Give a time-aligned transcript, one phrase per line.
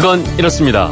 [0.00, 0.90] 그건 이렇습니다.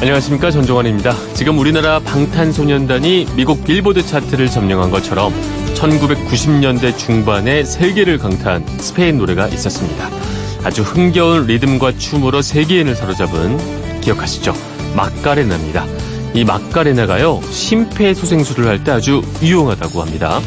[0.00, 1.12] 안녕하십니까 전종환입니다.
[1.34, 5.34] 지금 우리나라 방탄소년단이 미국 빌보드 차트를 점령한 것처럼
[5.74, 10.08] 1990년대 중반에 세계를 강타한 스페인 노래가 있었습니다.
[10.62, 14.54] 아주 흥겨운 리듬과 춤으로 세계인을 사로잡은 기억하시죠?
[14.94, 15.84] 마카레나입니다.
[16.32, 20.40] 이 마카레나가요 심폐소생술을 할 때 아주 유용하다고 합니다.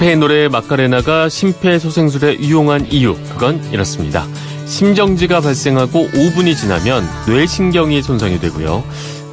[0.00, 4.26] 스페인 노래 마카레나가 심폐소생술에 유용한 이유, 그건 이렇습니다.
[4.64, 8.82] 심정지가 발생하고 5분이 지나면 뇌신경이 손상이 되고요.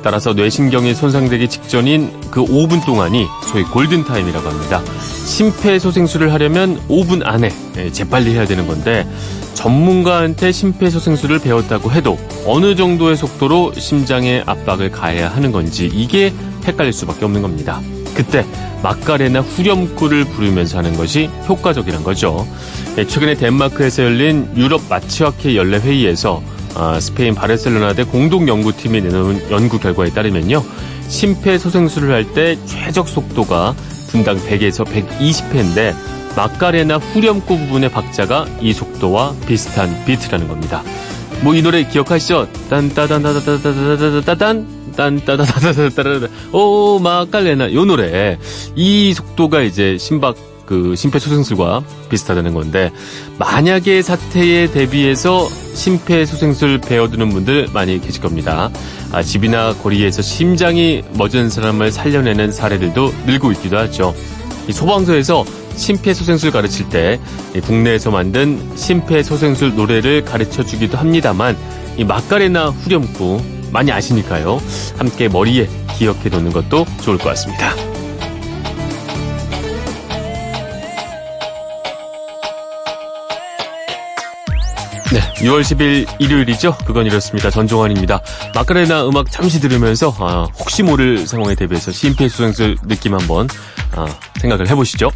[0.03, 4.82] 따라서 뇌신경이 손상되기 직전인 그 5분 동안이 소위 골든타임이라고 합니다.
[5.26, 9.07] 심폐소생술을 하려면 5분 안에 예, 재빨리 해야 되는 건데
[9.54, 16.34] 전문가한테 심폐소생술을 배웠다고 해도 어느 정도의 속도로 심장에 압박을 가해야 하는 건지 이게
[16.65, 17.79] 헷갈릴 수밖에 없는 겁니다.
[18.18, 18.46] 그때
[18.84, 22.46] 마카레나 후렴구를 부르면서 하는 것이 효과적이란 거죠.
[22.96, 26.41] 네, 최근에 덴마크에서 열린 유럽 마취학회 연례 회의에서
[26.76, 30.63] 아, 스페인 바르셀로나 대 공동 연구팀이 내놓은 연구 결과에 따르면요.
[31.07, 33.76] 심폐소생술을 할 때 최적 속도가
[34.10, 35.93] 분당 100에서 120회인데
[36.35, 40.84] 마카레나 후렴구 부분의 박자가 이 속도와 비슷한 비트라는 겁니다.
[41.41, 42.48] 뭐 이 노래 기억하시죠?
[42.70, 48.37] 딴따단따다다다다다단 딴따다다다다다다 오 마칼레나 요 노래
[48.76, 52.91] 이 속도가 이제 심박 그 심폐소생술과 비슷하다는 건데
[53.39, 58.70] 만약에 사태에 대비해서 심폐소생술 배워두는 분들 많이 계실 겁니다.
[59.13, 64.13] 아, 집이나 거리에서 심장이 멎은 사람을 살려내는 사례들도 늘고 있기도 하죠.
[64.67, 65.45] 이 소방서에서
[65.78, 67.19] 심폐소생술 가르칠 때
[67.63, 71.55] 국내에서 만든 심폐소생술 노래를 가르쳐 주기도 합니다만
[71.97, 74.59] 이 마카레나 후렴구 많이 아시니까요.
[74.97, 77.75] 함께 머리에 기억해 놓는 것도 좋을 것 같습니다.
[85.13, 86.75] 네, 6월 10일 일요일이죠.
[86.87, 87.51] 그건 이렇습니다.
[87.51, 88.19] 전종환입니다.
[88.55, 93.47] 마카레나 음악 잠시 들으면서 아, 혹시 모를 상황에 대비해서 심폐소생술 느낌 한번
[93.95, 94.07] 아,
[94.39, 95.11] 생각을 해보시죠.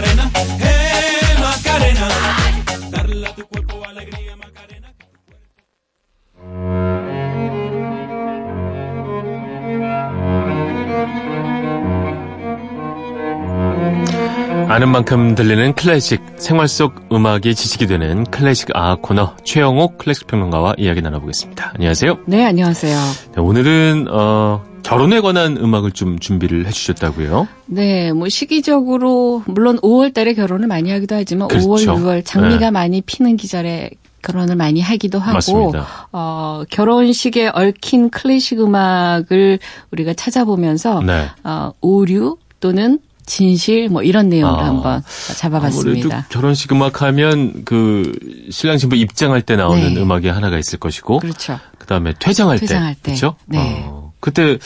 [0.00, 0.30] Macarena,
[0.60, 2.08] eh, Macarena.
[2.90, 4.94] Darle a tu cuerpo alegría, Macarena.
[14.68, 20.76] 아는 만큼 들리는 클래식, 생활 속 음악이 지식이 되는 클래식 아 코너 최영옥 클래식 평론가와
[20.78, 21.72] 이야기 나눠보겠습니다.
[21.74, 22.20] 안녕하세요.
[22.26, 22.96] 네, 안녕하세요.
[23.34, 27.46] 네, 오늘은 어, 결혼에 관한 음악을 좀 준비를 해주셨다고요?
[27.66, 31.68] 네, 뭐 시기적으로 물론 5월 달에 결혼을 많이 하기도 하지만 그렇죠.
[31.68, 32.70] 5월, 6월 장미가 네.
[32.72, 33.90] 많이 피는 기절에
[34.22, 36.08] 결혼을 많이 하기도 하고 맞습니다.
[36.10, 39.60] 어, 결혼식에 얽힌 클래식 음악을
[39.92, 41.28] 우리가 찾아보면서 네.
[41.44, 45.04] 어, 오류 또는 진실 뭐 이런 내용을 아, 한번
[45.36, 46.26] 잡아봤습니다.
[46.30, 48.12] 결혼식 음악 하면 그
[48.50, 50.00] 신랑 신부 입장할 때 나오는 네.
[50.00, 51.60] 음악이 하나가 있을 것이고 그렇죠.
[51.78, 53.10] 그다음에 퇴장할, 퇴장할 때, 때.
[53.12, 53.36] 그렇죠?
[53.46, 53.84] 네.
[53.86, 53.99] 어.
[54.20, 54.58] 그때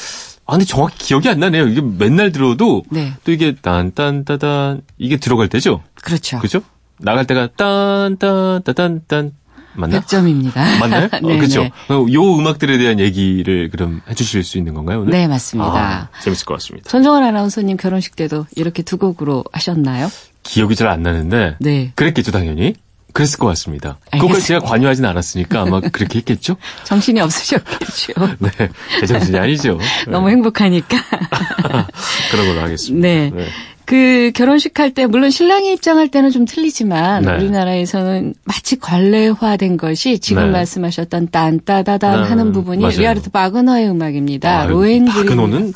[0.47, 1.69] 아 근데 정확히 기억이 안 나네요.
[1.69, 3.13] 이게 맨날 들어도 네.
[3.25, 5.83] 또 이게 딴딴따단 이게 들어갈 때죠.
[6.03, 6.39] 그렇죠.
[6.39, 6.61] 그죠?
[6.99, 9.33] 나갈 때가 딴딴따단딴
[9.77, 10.01] 맞나?
[10.01, 10.55] 100점입니다.
[10.79, 11.09] 맞나요?
[11.23, 11.63] 네, 어, 그렇죠.
[11.63, 11.71] 네.
[12.13, 15.11] 요 음악들에 대한 얘기를 그럼 해주실 수 있는 건가요 오늘?
[15.13, 16.09] 네 맞습니다.
[16.13, 16.89] 아, 재밌을 것 같습니다.
[16.89, 20.09] 전정원 아나운서님 결혼식 때도 이렇게 두 곡으로 하셨나요?
[20.45, 21.57] 기억이 잘 안 나는데.
[21.59, 21.91] 네.
[21.97, 22.75] 그랬겠죠 당연히.
[23.15, 23.97] 그랬을 것 같습니다.
[24.11, 26.57] 그걸 제가 관여하진 않았으니까 아마 그렇게 했겠죠?
[26.85, 28.13] 정신이 없으셨겠죠.
[28.41, 28.51] 네.
[29.01, 29.79] 제 정신이 아니죠.
[30.09, 30.99] 너무 행복하니까.
[32.31, 33.09] 그런 걸로 하겠습니다.
[33.09, 33.31] 네.
[33.33, 33.47] 네.
[33.87, 37.33] 그 결혼식 할 때 물론 신랑이 입장할 때는 좀 틀리지만 네.
[37.37, 40.51] 우리나라에서는 마치 관례화된 것이 지금 네.
[40.51, 42.29] 말씀하셨던 딴따다단 네.
[42.29, 42.99] 하는 부분이 맞아요.
[42.99, 44.61] 리하르트 바그너의 음악입니다.
[44.61, 45.73] 아, 로엔그린 바그너는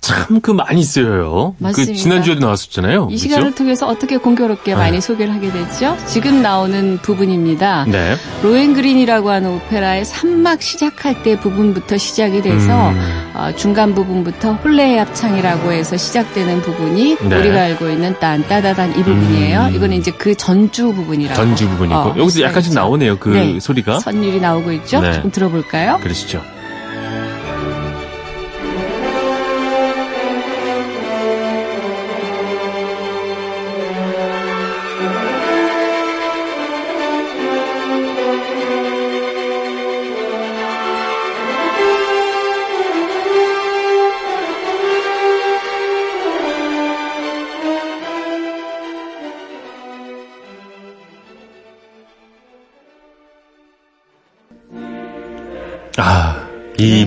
[0.00, 1.54] 참 그 많이 쓰여요.
[1.58, 1.92] 그 맞습니다.
[1.92, 3.08] 그 지난주에도 나왔었잖아요.
[3.10, 3.16] 이 그렇죠?
[3.16, 5.00] 시간을 통해서 어떻게 공교롭게 많이 네.
[5.00, 5.96] 소개를 하게 됐죠?
[6.06, 7.86] 지금 나오는 부분입니다.
[7.88, 8.14] 네.
[8.42, 13.30] 로엔 그린이라고 하는 오페라의 3막 시작할 때 부분부터 시작이 돼서 음.
[13.34, 17.28] 어, 중간 부분부터 홀레 합창이라고 해서 시작되는 부분이 네.
[17.48, 19.60] 우리가 알고 있는 딴 따다단 이 부분이에요.
[19.66, 19.74] 음.
[19.74, 21.34] 이거는 이제 그 전주 부분이라고.
[21.34, 23.18] 전주 부분이고 어, 여기서 약간씩 나오네요.
[23.18, 23.60] 그 네.
[23.60, 24.00] 소리가.
[24.00, 25.00] 선율이 나오고 있죠.
[25.00, 25.12] 네.
[25.12, 25.98] 조금 들어볼까요?
[26.02, 26.42] 그러시죠.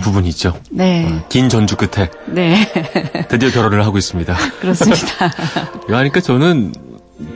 [0.02, 0.54] 부분이 있죠.
[0.70, 1.08] 네.
[1.10, 2.10] 어, 긴 전주 끝에.
[2.26, 3.26] 네.
[3.30, 4.36] 드디어 결혼을 하고 있습니다.
[4.60, 5.32] 그렇습니다.
[5.90, 6.74] 하니까 저는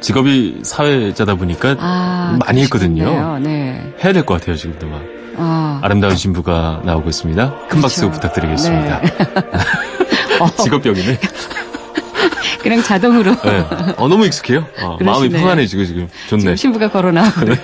[0.02, 3.38] 직업이 사회자다 보니까 아, 많이 했거든요.
[3.40, 3.94] 네.
[4.04, 5.02] 해야 될 것 같아요, 지금도 막.
[5.38, 5.80] 아.
[5.84, 7.50] 아름다운 신부가 나오고 있습니다.
[7.52, 7.82] 큰 그렇죠.
[7.82, 9.02] 박수 부탁드리겠습니다.
[9.02, 9.12] 네.
[10.40, 10.48] 어.
[10.64, 11.20] 직업병이네.
[12.64, 13.36] 그냥 자동으로.
[13.42, 13.60] 네.
[13.98, 14.66] 어, 너무 익숙해요.
[14.82, 16.42] 어, 마음이 편안해지고 지금 좋네.
[16.42, 17.46] 지금 신부가 걸어 나오고.
[17.46, 17.56] 네.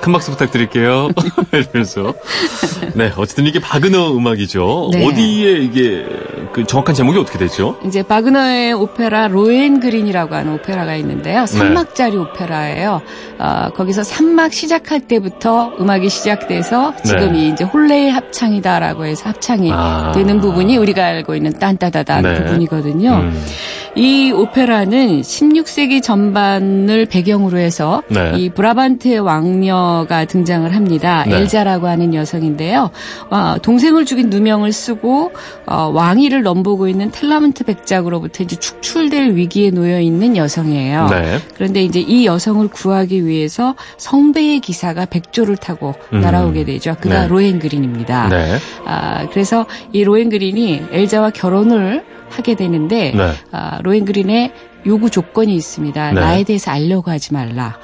[0.00, 1.10] 큰 박수 부탁드릴게요.
[1.52, 2.12] 이러면서.
[2.96, 4.90] 네, 어쨌든 이게 바그너 음악이죠.
[4.92, 5.06] 네.
[5.06, 6.06] 어디에 이게
[6.56, 7.76] 그 정확한 제목이 어떻게 되죠?
[7.84, 11.44] 이제 바그너의 오페라 로엔그린이라고 하는 오페라가 있는데요.
[11.44, 12.16] 3막짜리 네.
[12.16, 13.02] 오페라예요.
[13.38, 17.48] 어, 거기서 3막 시작할 때부터 음악이 시작돼서 지금이 네.
[17.48, 20.12] 이제 혼례의 합창이다라고 해서 합창이 아.
[20.14, 22.44] 되는 부분이 우리가 알고 있는 딴따다단 네.
[22.44, 23.10] 부분이거든요.
[23.10, 23.44] 음.
[23.94, 28.32] 이 오페라는 16세기 전반을 배경으로 해서 네.
[28.36, 31.24] 이 브라반트의 왕녀가 등장을 합니다.
[31.26, 31.36] 네.
[31.36, 32.90] 엘자라고 하는 여성인데요.
[33.30, 35.32] 어, 동생을 죽인 누명을 쓰고
[35.66, 41.08] 어, 왕위를 넘보고 있는 텔라문트 백작으로부터 이제 축출될 위기에 놓여 있는 여성이에요.
[41.08, 41.38] 네.
[41.54, 46.20] 그런데 이제 이 여성을 구하기 위해서 성배의 기사가 백조를 타고 음.
[46.20, 46.94] 날아오게 되죠.
[47.00, 47.28] 그가 네.
[47.28, 48.28] 로엔그린입니다.
[48.28, 48.58] 네.
[48.84, 53.32] 아, 그래서 이 로엔그린이 엘자와 결혼을 하게 되는데 네.
[53.50, 54.52] 아, 로엔그린의
[54.86, 56.12] 요구 조건이 있습니다.
[56.12, 56.20] 네.
[56.20, 57.76] 나에 대해서 알려고 하지 말라.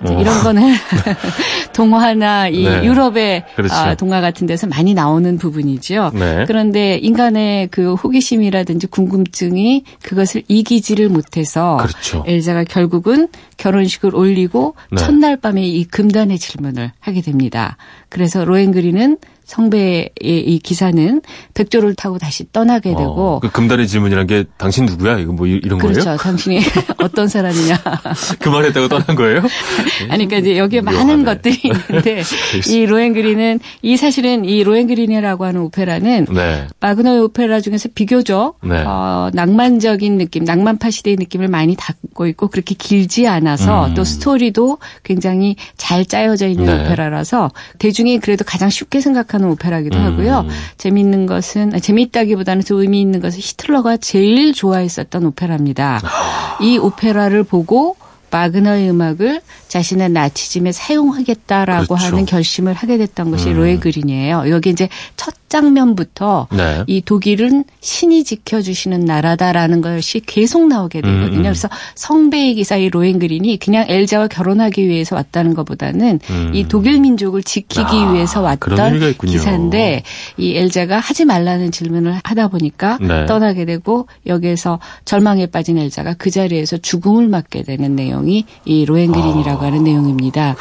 [0.00, 0.20] 어.
[0.20, 0.62] 이런 거는
[1.74, 2.84] 동화나 이 네.
[2.84, 3.74] 유럽의 그렇죠.
[3.74, 6.12] 아, 동화 같은 데서 많이 나오는 부분이죠.
[6.14, 6.44] 네.
[6.46, 12.24] 그런데 인간의 그 호기심이라든지 궁금증이 그것을 이기지를 못해서 그렇죠.
[12.26, 14.98] 엘자가 결국은 결혼식을 올리고 네.
[14.98, 17.76] 첫날 밤에 이 금단의 질문을 하게 됩니다.
[18.08, 19.18] 그래서 로엔그린은
[19.48, 21.22] 성배의 이 기사는
[21.54, 25.18] 백조를 타고 다시 떠나게 되고 어, 그 금단의 질문이란 게 당신 누구야?
[25.18, 26.00] 이거 뭐 이런 그렇죠.
[26.00, 26.04] 거예요?
[26.04, 26.22] 그렇죠.
[26.22, 26.60] 당신이
[27.02, 27.80] 어떤 사람이냐.
[28.38, 29.40] 그 말했다고 떠난 거예요?
[30.10, 32.22] 아니 그러니까 이제 여기에 많은 것들이 있는데
[32.68, 36.66] 이 로엔그린은 이 사실은 이 로엔그린이라고 하는 오페라는 네.
[36.80, 38.84] 바그너의 오페라 중에서 비교적 네.
[38.86, 43.94] 어, 낭만적인 느낌, 낭만파 시대의 느낌을 많이 담고 있고 그렇게 길지 않아서 음.
[43.94, 46.84] 또 스토리도 굉장히 잘 짜여져 있는 네.
[46.84, 50.04] 오페라라서 대중이 그래도 가장 쉽게 생각하는 생각하는 오페라기도 음.
[50.04, 50.46] 하고요.
[50.76, 56.00] 재미있는 것은 재미있다기보다는 좀 의미 있는 것은 히틀러가 제일 좋아했었던 오페라입니다.
[56.04, 56.58] 아.
[56.60, 57.96] 이 오페라를 보고
[58.30, 62.04] 바그너의 음악을 자신의 나치즘에 사용하겠다라고 그렇죠.
[62.04, 63.56] 하는 결심을 하게 됐던 것이 음.
[63.56, 64.50] 로엔그린이에요.
[64.50, 66.84] 여기 이제 첫 장면부터 네.
[66.86, 71.38] 이 독일은 신이 지켜주시는 나라다라는 것이 계속 나오게 되거든요.
[71.38, 71.42] 음.
[71.42, 76.50] 그래서 성배의 기사 이 로엔그린이 그냥 엘자와 결혼하기 위해서 왔다는 것보다는 음.
[76.54, 80.02] 이 독일 민족을 지키기 아, 위해서 왔던 기사인데
[80.36, 83.26] 이 엘자가 하지 말라는 질문을 하다 보니까 네.
[83.26, 89.66] 떠나게 되고 여기에서 절망에 빠진 엘자가 그 자리에서 죽음을 맞게 되는 내용이 이 로엔그린이라고 아,
[89.66, 90.56] 하는 내용입니다.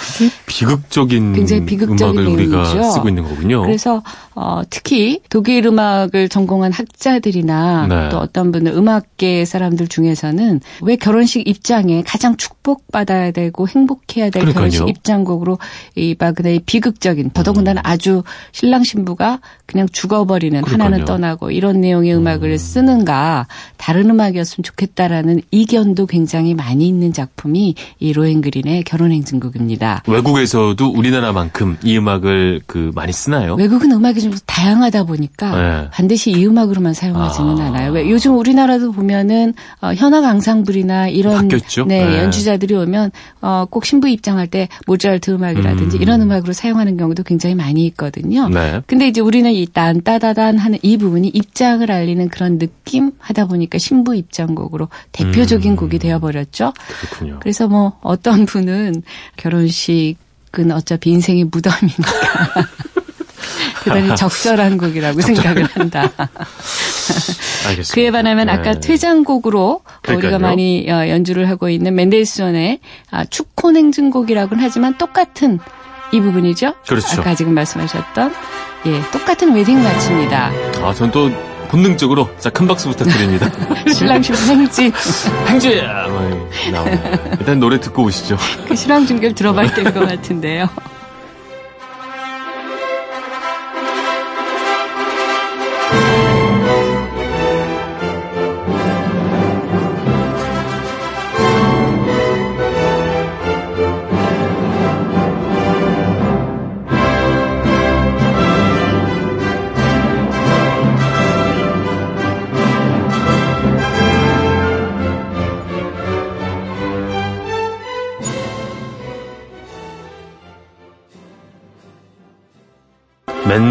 [0.46, 2.84] 비극적인 굉장히 비극적인 내용이죠.
[2.84, 3.62] 쓰고 있는 거군요.
[3.62, 4.02] 그래서
[4.34, 8.10] 어, 특히 독일 음악을 전공한 학자들이나 네.
[8.10, 14.54] 또 어떤 분들 음악계 사람들 중에서는 왜 결혼식 입장에 가장 축복받아야 되고 행복해야 될 그러니까요.
[14.54, 15.58] 결혼식 입장곡으로
[15.96, 17.84] 이 바그네의 비극적인 더더군다나 음.
[17.86, 20.86] 아주 신랑 신부가 그냥 죽어버리는 그러니까요.
[20.86, 22.58] 하나는 떠나고 이런 내용의 음악을 음.
[22.58, 23.48] 쓰는가
[23.78, 30.04] 다른 음악이었으면 좋겠다라는 이견도 굉장히 많이 있는 작품이 이 로엔그린의 결혼행진곡입니다.
[30.08, 33.56] 외국에서도 우리나라만큼 이 음악을 그 많이 쓰나요?
[33.56, 35.90] 외국은 음악이 좀 다양 다양하다 보니까 네.
[35.92, 37.68] 반드시 이 음악으로만 사용하지는 아.
[37.68, 37.92] 않아요.
[37.94, 41.86] 왜 요즘 우리나라도 보면은 어, 현악 앙상블이나 이런 바뀌었죠?
[41.86, 46.02] 네, 네, 연주자들이 오면 어, 꼭 신부 입장할 때 모차르트 음악이라든지 음.
[46.02, 48.50] 이런 음악으로 사용하는 경우도 굉장히 많이 있거든요.
[48.50, 48.82] 네.
[48.88, 53.78] 근데 이제 우리는 이 딴 따다단 하는 이 부분이 입장을 알리는 그런 느낌 하다 보니까
[53.78, 55.76] 신부 입장곡으로 대표적인 음.
[55.76, 56.74] 곡이 되어 버렸죠.
[57.02, 57.38] 그렇군요.
[57.42, 59.04] 그래서 뭐 어떤 분은
[59.36, 62.12] 결혼식은 어차피 인생의 무덤이니까
[63.84, 66.10] 대단히 적절한 곡이라고 생각을 한다.
[67.68, 67.94] 알겠습니다.
[67.94, 68.54] 그에 반하면 네.
[68.54, 70.18] 아까 퇴장곡으로 그러니까요.
[70.32, 72.80] 우리가 많이 어, 연주를 하고 있는 맨델스존의
[73.12, 75.60] 아, 축혼 행진곡이라고는 하지만 똑같은
[76.12, 76.74] 이 부분이죠.
[76.88, 77.22] 그렇죠.
[77.22, 78.34] 아까 지금 말씀하셨던
[78.86, 80.52] 예, 똑같은 웨딩 마치입니다.
[80.82, 81.30] 아, 전 또
[81.68, 83.52] 본능적으로 자 큰 박수 부탁드립니다.
[83.94, 84.90] 신랑 신부 행진.
[85.48, 86.08] 행진야.
[86.08, 86.50] 뭐,
[87.40, 88.38] 일단 노래 듣고 오시죠.
[88.70, 90.70] 그 신랑 중계를 들어봐야 될 것 같은데요.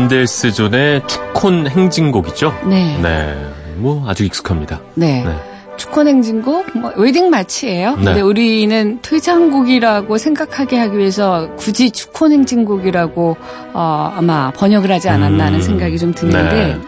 [0.07, 2.53] 맨델스존의 투콘 행진곡이죠?
[2.69, 2.99] 네.
[3.03, 3.35] 네.
[3.77, 4.81] 뭐 아주 익숙합니다.
[4.95, 5.25] 네.
[5.25, 5.37] 네.
[5.77, 7.97] 축혼 행진곡 뭐 웨딩 마치예요.
[7.97, 8.05] 네.
[8.05, 13.37] 근데 우리는 퇴장곡이라고 생각하게 하기 위해서 굳이 축혼 행진곡이라고
[13.75, 15.63] 어, 아마 번역을 하지 않았나 하는 음.
[15.63, 16.79] 생각이 좀 드는데 네.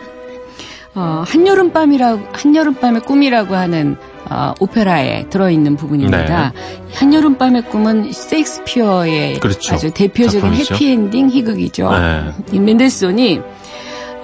[0.94, 3.96] 어, 한여름밤이라고 한여름밤의 꿈이라고 하는
[4.30, 6.52] 어, 오페라에 들어있는 부분입니다.
[6.54, 6.60] 네.
[6.94, 9.74] 한여름밤의 꿈은 셰익스피어의 그렇죠.
[9.74, 10.74] 아주 대표적인 작품이죠.
[10.74, 11.90] 해피엔딩 희극이죠.
[11.90, 12.24] 네.
[12.52, 13.40] 이 맨델손이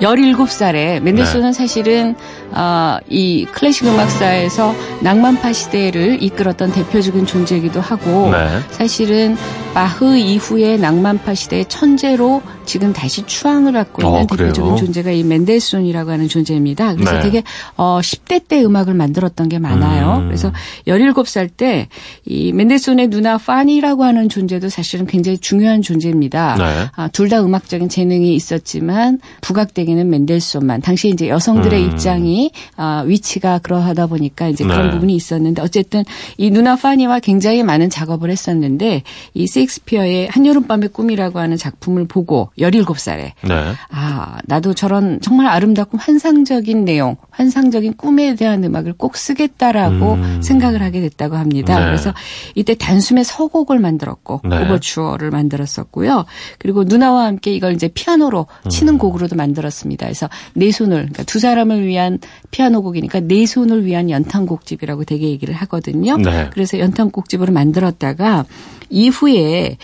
[0.01, 1.53] 17살에 맨델손은 네.
[1.53, 2.15] 사실은
[2.53, 8.61] 어, 이 클래식 음악사에서 낭만파 시대를 이끌었던 대표적인 존재이기도 하고 네.
[8.71, 9.37] 사실은
[9.75, 16.11] 바흐 이후의 낭만파 시대의 천재로 지금 다시 추앙을 받고 있는 어, 대표적인 존재가 이 맨델손이라고
[16.11, 16.95] 하는 존재입니다.
[16.95, 17.21] 그래서 네.
[17.21, 17.43] 되게
[17.77, 20.19] 어 10대 때 음악을 만들었던 게 많아요.
[20.21, 20.27] 음.
[20.27, 20.53] 그래서
[20.87, 21.89] 17살 때
[22.27, 26.57] 이 맨델손의 누나 파니라고 하는 존재도 사실은 굉장히 중요한 존재입니다.
[26.57, 26.91] 네.
[26.95, 30.81] 아, 둘 다 음악적인 재능이 있었지만 부각 되기는 맨델손만.
[30.81, 31.91] 당시 이제 여성들의 음.
[31.91, 34.91] 입장이 아, 위치가 그러하다 보니까 이제 그런 네.
[34.93, 36.05] 부분이 있었는데 어쨌든
[36.37, 39.03] 이 누나 파니와 굉장히 많은 작업을 했었는데
[39.35, 43.33] 이 셰익스피어의 한여름밤의 꿈이라고 하는 작품을 보고 17살에.
[43.43, 43.73] 네.
[43.91, 50.41] 아, 나도 저런 정말 아름답고 환상적인 내용, 환상적인 꿈에 대한 음악을 꼭 쓰겠다라고 음.
[50.43, 51.79] 생각을 하게 됐다고 합니다.
[51.79, 51.85] 네.
[51.87, 52.13] 그래서
[52.55, 54.65] 이때 단숨에 서곡을 만들었고, 네.
[54.65, 56.25] 오버추어를 만들었었고요.
[56.59, 58.99] 그리고 누나와 함께 이걸 이제 피아노로 치는 음.
[58.99, 60.07] 곡으로도 만들었 습니다.
[60.07, 62.19] 그래서 네 손을, 그러니까 두 사람을 위한
[62.51, 66.17] 피아노 곡이니까 네 손을 위한 연탄곡집이라고 되게 얘기를 하거든요.
[66.17, 66.49] 네.
[66.53, 68.47] 그래서 연탄곡집으로 만들었다가
[68.89, 69.77] 이후에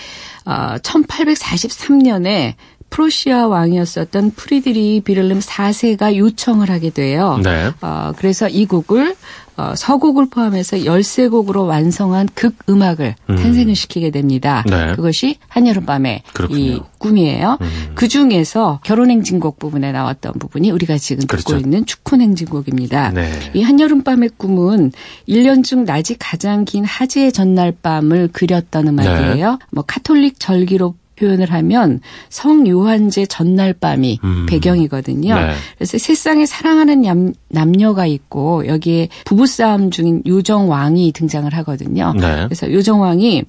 [0.46, 2.54] 어, 1843년에
[2.90, 7.38] 프로시아 왕이었었던 프리드리히 빌헬름 4세가 요청을 하게 돼요.
[7.42, 7.70] 네.
[7.80, 9.14] 어, 그래서 이 곡을
[9.60, 13.36] 어, 서곡을 포함해서 13곡으로 완성한 극 음악을 음.
[13.36, 14.64] 탄생을 시키게 됩니다.
[14.66, 14.94] 네.
[14.94, 16.58] 그것이 한여름밤의 그렇군요.
[16.58, 17.58] 이 꿈이에요.
[17.60, 17.92] 음.
[17.94, 21.48] 그 중에서 결혼행진곡 부분에 나왔던 부분이 우리가 지금 그렇죠.
[21.48, 23.10] 듣고 있는 축혼행진곡입니다.
[23.10, 23.30] 네.
[23.52, 24.92] 이 한여름밤의 꿈은
[25.28, 29.50] 1년 중 낮이 가장 긴 하지의 전날 밤을 그렸던 음악이에요.
[29.50, 29.58] 네.
[29.70, 32.00] 뭐 카톨릭 절기로 표현을 하면
[32.30, 34.46] 성요한제 전날 밤이 음.
[34.48, 35.34] 배경이거든요.
[35.34, 35.52] 네.
[35.76, 42.14] 그래서 세상에 사랑하는 남, 남녀가 있고 여기에 부부싸움 중인 요정왕이 등장을 하거든요.
[42.16, 42.44] 네.
[42.44, 43.44] 그래서 요정왕이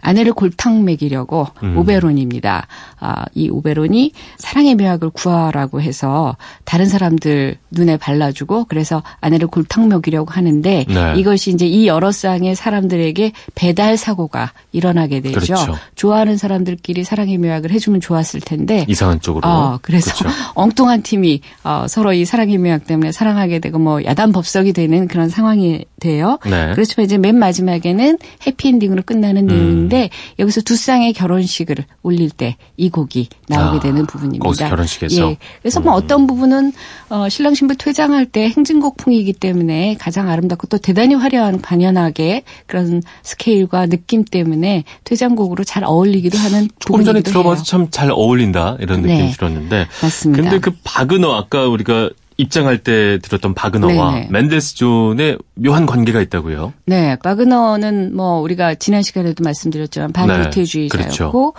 [0.00, 1.78] 아내를 골탕 먹이려고 음.
[1.78, 2.66] 오베론입니다.
[3.00, 10.32] 아, 이 오베론이 사랑의 묘약을 구하라고 해서 다른 사람들 눈에 발라주고 그래서 아내를 골탕 먹이려고
[10.32, 11.14] 하는데 네.
[11.16, 15.40] 이것이 이제 이 여러 쌍의 사람들에게 배달 사고가 일어나게 되죠.
[15.40, 15.78] 그렇죠.
[15.94, 19.48] 좋아하는 사람들끼리 사랑의 묘약을 해주면 좋았을 텐데 이상한 쪽으로.
[19.48, 20.36] 어, 그래서 그렇죠.
[20.54, 25.08] 엉뚱한 팀이 어, 서로 이 사랑의 묘약 때문에 사랑하 게 되고 뭐 야단 법석이 되는
[25.08, 26.38] 그런 상황이 돼요.
[26.44, 26.72] 네.
[26.74, 29.46] 그렇지만 이제 맨 마지막에는 해피엔딩으로 끝나는 음.
[29.54, 30.10] 내용인데.
[30.38, 34.68] 여기서 두 쌍의 결혼식을 올릴 때 이 곡이 나오게 아, 되는 부분입니다.
[34.68, 35.30] 결혼식에서.
[35.30, 35.36] 예.
[35.62, 35.96] 그래서 뭐 음.
[35.96, 36.72] 어떤 부분은
[37.08, 43.86] 어, 신랑 신부 퇴장할 때 행진곡풍이기 때문에 가장 아름답고 또 대단히 화려한 반연하게 그런 스케일과
[43.86, 49.30] 느낌 때문에 퇴장곡으로 잘 어울리기도 하는 조금 전에 들어봐도 참잘 어울린다 이런 느낌 이 네.
[49.30, 49.86] 들었는데.
[50.02, 50.42] 맞습니다.
[50.42, 54.28] 근데 그 바그너 아까 우리가 입장할 때 들었던 바그너와 네네.
[54.30, 56.72] 맨델스 존의 묘한 관계가 있다고요?
[56.86, 61.52] 네, 바그너는 뭐 우리가 지난 시간에도 말씀드렸지만 반유태주의자였고 네, 그렇죠.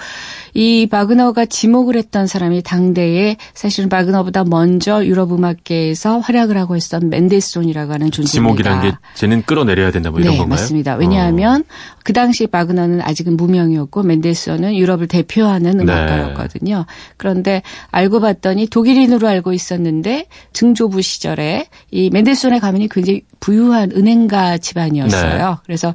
[0.54, 7.94] 이 바그너가 지목을 했던 사람이 당대에 사실은 바그너보다 먼저 유럽 음악계에서 활약을 하고 있었던 멘델스존이라고
[7.94, 8.32] 하는 존재입니다.
[8.32, 10.60] 지목이라는 게 쟤는 끌어내려야 된다 뭐 이런 네, 건가요?
[10.60, 10.96] 맞습니다.
[10.96, 11.96] 왜냐하면 어.
[12.04, 15.84] 그 당시 바그너는 아직은 무명이었고 멘델스존은 유럽을 대표하는 네.
[15.84, 16.78] 음악가였거든요.
[16.78, 16.84] 네.
[17.18, 20.28] 그런데 알고 봤더니 독일인으로 알고 있었는데
[20.66, 25.50] 증조부 시절에 이 멘델스존의 가문이 굉장히 부유한 은행가 집안이었어요.
[25.50, 25.56] 네.
[25.64, 25.94] 그래서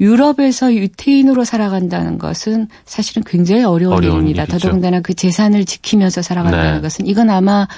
[0.00, 4.42] 유럽에서 유태인으로 살아간다는 것은 사실은 굉장히 어려운 어려운 일입니다.
[4.42, 4.58] 일이죠.
[4.58, 6.80] 더더군다나 그 재산을 지키면서 살아간다는 네.
[6.80, 7.68] 것은 이건 아마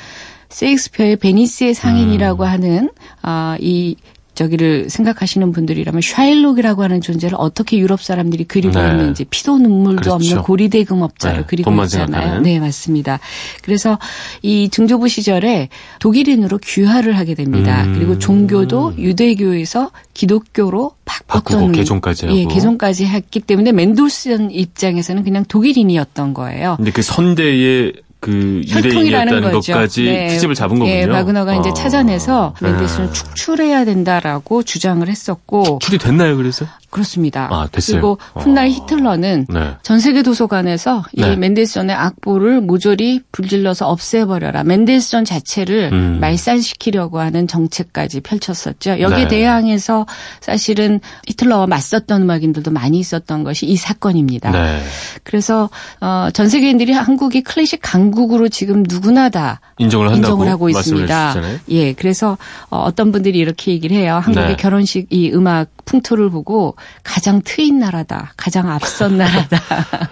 [0.48, 2.48] 세익스피어의 베니스의 상인이라고 음.
[2.48, 2.90] 하는
[3.22, 3.96] 아, 이
[4.40, 8.88] 저기를 생각하시는 분들이라면 샤일록이라고 하는 존재를 어떻게 유럽 사람들이 그리고 네.
[8.88, 10.14] 있는지 피도 눈물도 그렇죠.
[10.14, 11.44] 없는 고리대금업자를 네.
[11.46, 12.06] 그리고 있잖아요.
[12.06, 12.42] 생각하는.
[12.42, 13.20] 네, 맞습니다.
[13.62, 13.98] 그래서
[14.40, 15.68] 이 증조부 시절에
[15.98, 17.84] 독일인으로 귀화를 하게 됩니다.
[17.84, 17.94] 음.
[17.94, 22.38] 그리고 종교도 유대교에서 기독교로 바꿨던 개종까지 하고.
[22.38, 26.76] 예, 개종까지 했기 때문에 맨돌슨 입장에서는 그냥 독일인이었던 거예요.
[26.78, 30.28] 근데 그 선대의 그 유대인이었다는 것까지 네.
[30.28, 30.94] 트집을 잡은 거군요.
[30.94, 31.56] 네, 바그너가 아.
[31.56, 33.12] 이제 찾아내서 맨델슨을 네.
[33.12, 36.66] 축출해야 된다라고 주장을 했었고 축출이 됐나요, 그래서?
[36.90, 37.48] 그렇습니다.
[37.50, 37.94] 아, 됐어요.
[37.94, 38.68] 그리고 훗날 아.
[38.68, 39.74] 히틀러는 네.
[39.82, 41.36] 전 세계 도서관에서 이 네.
[41.36, 44.64] 맨델슨의 악보를 모조리 불질러서 없애버려라.
[44.64, 46.18] 맨델슨 자체를 음.
[46.20, 49.00] 말살시키려고 하는 정책까지 펼쳤었죠.
[49.00, 49.28] 여기에 네.
[49.28, 50.04] 대항해서
[50.40, 54.50] 사실은 히틀러와 맞섰던 음악인들도 많이 있었던 것이 이 사건입니다.
[54.50, 54.82] 네.
[55.22, 61.34] 그래서 어, 전 세계인들이 한국이 클래식 강 강국으로 지금 누구나 다 인정을, 인정을 하고 있습니다.
[61.70, 62.38] 예, 그래서
[62.68, 64.20] 어, 떤 분들이 이렇게 얘기를 해요.
[64.22, 64.56] 한국의 네.
[64.56, 69.60] 결혼식 이 음악 풍토를 보고 가장 트인 나라다, 가장 앞선 나라다.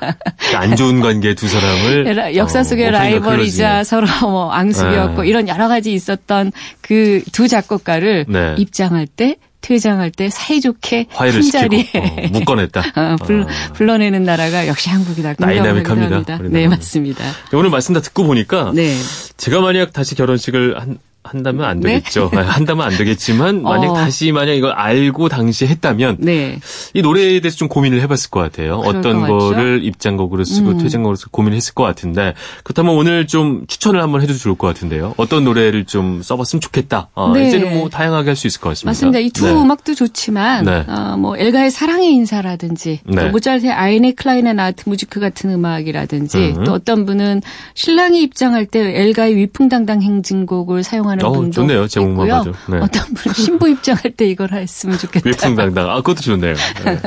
[0.57, 5.29] 안 좋은 관계 두 사람을 역사 속의 어, 라이벌이자 서로 뭐 앙숙이었고 네.
[5.29, 6.53] 이런 여러 가지 있었던
[6.83, 8.55] 그 두 작곡가를 네.
[8.59, 12.81] 입장할 때 퇴장할 때 사이좋게 화해를 한 자리에 어, 묶어냈다.
[12.97, 13.47] 어, 불, 어.
[13.75, 15.35] 불러내는 나라가 역시 한국이다.
[15.35, 16.39] 다이나믹합니다.
[16.45, 17.25] 네, 맞습니다.
[17.53, 18.95] 오늘 말씀 다 듣고 보니까 네.
[19.37, 20.99] 제가 만약 다시 결혼식을 한
[21.31, 21.95] 한다면 안 네?
[22.01, 22.31] 되겠죠.
[22.35, 22.39] 네?
[22.41, 23.95] 한다면 안 되겠지만 만약 어.
[23.95, 26.59] 다시 만약 이걸 알고 당시에 했다면 네.
[26.95, 28.77] 이 노래에 대해서 좀 고민을 해봤을 것 같아요.
[28.85, 30.79] 어떤 것 거를 입장곡으로 쓰고 음.
[30.79, 35.15] 퇴장곡으로 쓰고 고민했을 것 같은데 그렇다면 오늘 좀 추천을 한번 해도 좋을 것 같은데요.
[35.19, 37.09] 어떤 노래를 좀 써봤으면 좋겠다.
[37.15, 37.49] 어, 네.
[37.49, 38.91] 이제는 뭐 다양하게 할 수 있을 것 같습니다.
[38.91, 39.19] 맞습니다.
[39.19, 39.53] 이두 네.
[39.53, 40.85] 음악도 좋지만 네.
[40.89, 43.29] 어, 뭐 엘가의 사랑의 인사라든지 또 네.
[43.31, 46.65] 모차르트의 아이네 클라인의 나트 무지크 같은 음악이라든지 음.
[46.65, 47.43] 또 어떤 분은
[47.75, 51.89] 신랑이 입장할 때 엘가의 위풍당당 행진곡을 사용하는 하는 어, 분도 좋네요.
[51.89, 52.53] 제목만 봐도.
[52.69, 52.79] 네.
[52.79, 55.29] 어떤 분은 신부 입장할 때 이걸 했으면 좋겠다.
[55.29, 55.91] 위풍당당.
[55.91, 56.55] 아, 그것도 좋네요.
[56.85, 57.01] 네.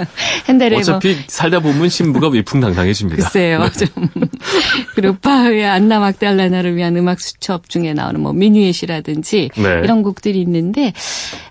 [0.48, 1.18] 핸델의 어차피 뭐.
[1.28, 3.24] 살다 보면 신부가 위풍당당해집니다.
[3.24, 3.60] 글쎄요.
[3.60, 3.86] 네.
[3.86, 4.08] 좀.
[4.96, 9.82] 그리고 파흐의 안나 막달라나를 위한 음악 수첩 중에 나오는 뭐 미뉴엣이라든지 네.
[9.84, 10.94] 이런 곡들이 있는데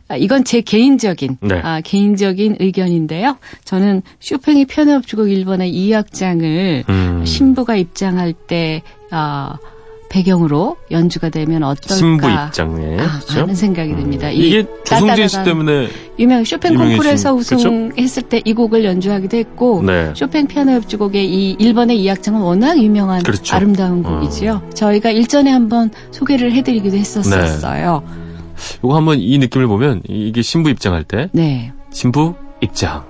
[0.08, 1.60] 아, 이건 제 개인적인 네.
[1.62, 3.38] 아, 개인적인 의견인데요.
[3.64, 7.24] 저는 쇼팽의 피아노 협주곡 1번의 2악장을 음.
[7.24, 9.56] 신부가 입장할 때 아,
[10.10, 13.40] 배경으로 연주가 되면 어떨까 신부 입장에 아, 그렇죠?
[13.40, 14.28] 하는 생각이 듭니다.
[14.28, 14.32] 음.
[14.34, 20.12] 이게 조성진 씨 때문에 유명 쇼팽 콩쿠르에서 우승했을 때 이 곡을 연주하기도 했고 네.
[20.16, 23.54] 쇼팽 피아노 협주곡의 이 1번의 이 악장은 워낙 유명한 그렇죠.
[23.54, 24.18] 아름다운 어.
[24.18, 24.62] 곡이지요.
[24.66, 24.70] 어.
[24.75, 28.02] 저희가 일전에 한번 소개를 해드리기도 했었었어요.
[28.02, 28.20] 네.
[28.78, 31.73] 이거 한번 이 느낌을 보면 이게 신부 입장할 때 네.
[31.92, 33.04] 신부 입장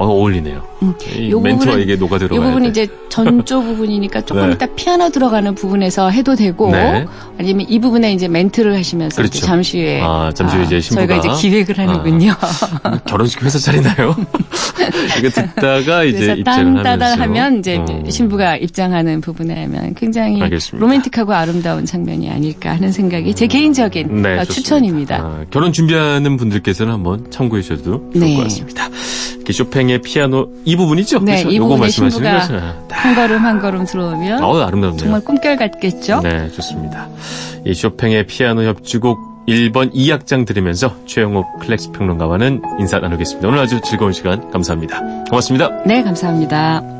[0.00, 0.62] 어, 어울리네요.
[0.82, 0.94] 음.
[1.14, 4.54] 이 멘트와 이게 녹아 들어가이 부분이 이제 전조 부분이니까 조금 네.
[4.54, 7.04] 이따 피아노 들어가는 부분에서 해도 되고 네.
[7.38, 9.40] 아니면 이 부분에 이제 멘트를 하시면서 그렇죠.
[9.40, 12.32] 잠시 후에 아, 잠시 후에 아, 이제 신부가 저희가 이제 기획을 하는군요.
[12.82, 14.16] 아, 결혼식 회사 차리나요?
[15.18, 18.02] 이거 듣다가 이제 입장을 하면서 하면 이제 어.
[18.08, 20.82] 신부가 입장하는 부분에 하면 굉장히 알겠습니다.
[20.82, 25.16] 로맨틱하고 아름다운 장면이 아닐까 하는 생각이 제 개인적인 네, 추천입니다.
[25.16, 28.36] 아, 결혼 준비하는 분들께서는 한번 참고해 주셔도 좋을 네.
[28.36, 28.88] 것 같습니다.
[29.52, 31.20] 쇼팽의 피아노 이 부분이죠?
[31.20, 31.50] 네, 그렇죠?
[31.50, 32.48] 이 부분에 신부가
[32.90, 34.96] 한 걸음 한 걸음 들어오면 어, 아름답네요.
[34.96, 36.20] 정말 꿈결 같겠죠?
[36.22, 37.08] 네, 좋습니다.
[37.64, 43.48] 이 쇼팽의 피아노 협주곡 1번 2악장 들으면서 최영욱 클래식 평론가와는 인사 나누겠습니다.
[43.48, 45.00] 오늘 아주 즐거운 시간 감사합니다.
[45.28, 45.70] 고맙습니다.
[45.84, 46.99] 네, 감사합니다.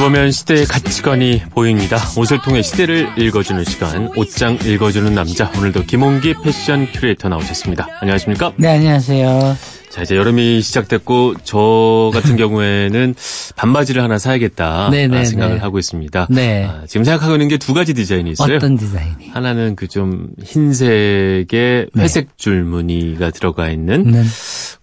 [0.00, 1.98] 보면 시대의 가치관이 보입니다.
[2.16, 5.52] 옷을 통해 시대를 읽어주는 시간, 옷장 읽어주는 남자.
[5.58, 7.86] 오늘도 김홍기 패션 큐레이터 나오셨습니다.
[8.00, 8.54] 안녕하십니까?
[8.56, 9.79] 네, 안녕하세요.
[9.90, 13.14] 자, 이제 여름이 시작됐고, 저 같은 경우에는
[13.56, 15.60] 반바지를 하나 사야겠다 네네, 네, 생각을 네.
[15.60, 16.28] 하고 있습니다.
[16.30, 16.64] 네.
[16.64, 18.56] 아, 지금 생각하고 있는 게 두 가지 디자인이 있어요.
[18.56, 19.28] 어떤 디자인이?
[19.32, 22.02] 하나는 그 좀 흰색에 네.
[22.02, 24.22] 회색 줄무늬가 들어가 있는 네.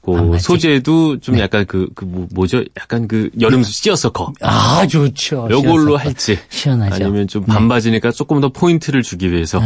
[0.01, 1.41] 그 소재도 좀 네.
[1.41, 2.63] 약간 그, 그 뭐, 뭐죠?
[2.79, 4.33] 약간 그 여름 시어서커.
[4.41, 5.47] 아, 좋죠.
[5.49, 6.37] 요걸로 할지.
[6.49, 6.95] 시원하죠.
[6.95, 9.61] 아니면 좀 반바지니까 조금 더 포인트를 주기 위해서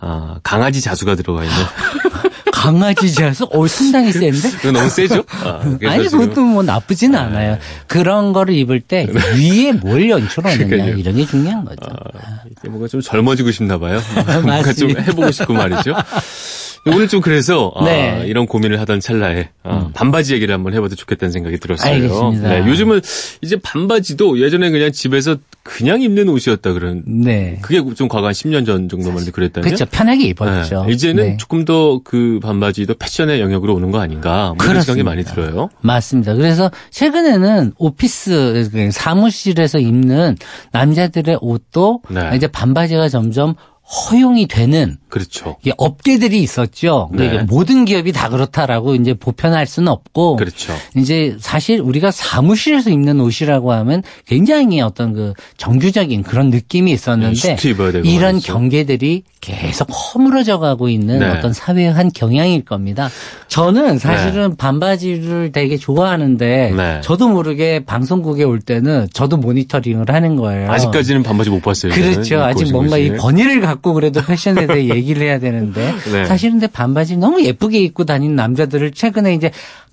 [0.00, 1.56] 아, 강아지 자수가 들어가 있는
[2.62, 3.48] 강아지 자수?
[3.50, 4.50] 어, 상당히 센데?
[4.58, 5.24] 그거 너무 세죠?
[5.30, 5.64] 아,
[5.98, 7.58] 니 그것도 뭐 나쁘지는 아, 않아요.
[7.88, 9.20] 그런 거를 입을 때 네.
[9.36, 11.90] 위에 뭘 연출하느냐 이런 게 중요한 거죠.
[11.90, 14.00] 아, 이게 뭔가 좀 젊어지고 싶나 봐요.
[14.44, 15.92] 뭔가 좀 해보고 싶고 말이죠.
[16.86, 18.10] 오늘 좀 그래서 아, 네.
[18.10, 19.92] 아, 이런 고민을 하던 찰나에 아, 음.
[19.92, 21.92] 반바지 얘기를 한번 해봐도 좋겠다는 생각이 들었어요.
[21.94, 22.48] 알겠습니다.
[22.48, 23.00] 네, 요즘은
[23.40, 27.02] 이제 반바지도 예전에 그냥 집에서 그냥 입는 옷이었다 그런.
[27.06, 27.58] 네.
[27.62, 29.64] 그게 좀 과거 한 10년 전 정도만 그랬다면.
[29.64, 29.86] 그렇죠.
[29.86, 30.84] 편하게 입었죠.
[30.86, 30.92] 네.
[30.92, 31.36] 이제는 네.
[31.36, 34.48] 조금 더 그 반바지도 패션의 영역으로 오는 거 아닌가.
[34.48, 35.68] 뭐 그런 생각이 많이 들어요.
[35.80, 36.34] 맞습니다.
[36.34, 40.36] 그래서 최근에는 오피스 사무실에서 입는
[40.72, 42.30] 남자들의 옷도 네.
[42.34, 45.56] 이제 반바지가 점점 허용이 되는 그렇죠.
[45.66, 47.10] 이 업계들이 있었죠.
[47.12, 47.42] 네.
[47.42, 50.72] 모든 기업이 다 그렇다라고 이제 보편할 수는 없고 그렇죠.
[50.96, 58.00] 이제 사실 우리가 사무실에서 입는 옷이라고 하면 굉장히 어떤 그 정규적인 그런 느낌이 있었는데 네,
[58.04, 58.52] 이런 말이죠.
[58.54, 61.26] 경계들이 계속 허물어져 가고 있는 네.
[61.28, 63.10] 어떤 사회의 한 경향일 겁니다.
[63.48, 64.56] 저는 사실은 네.
[64.56, 67.00] 반바지를 되게 좋아하는데 네.
[67.02, 70.70] 저도 모르게 방송국에 올 때는 저도 모니터링을 하는 거예요.
[70.70, 71.92] 아직까지는 반바지 못 봤어요.
[71.92, 72.42] 그렇죠.
[72.42, 76.24] 아직 뭔가 이 권위를 갖고 그래도 패션에 대해 얘기를 해야 되는데 네.
[76.24, 79.50] 사실은 근데 반바지 너무 예쁘게 입고 다니는 남자들을 최근에 이제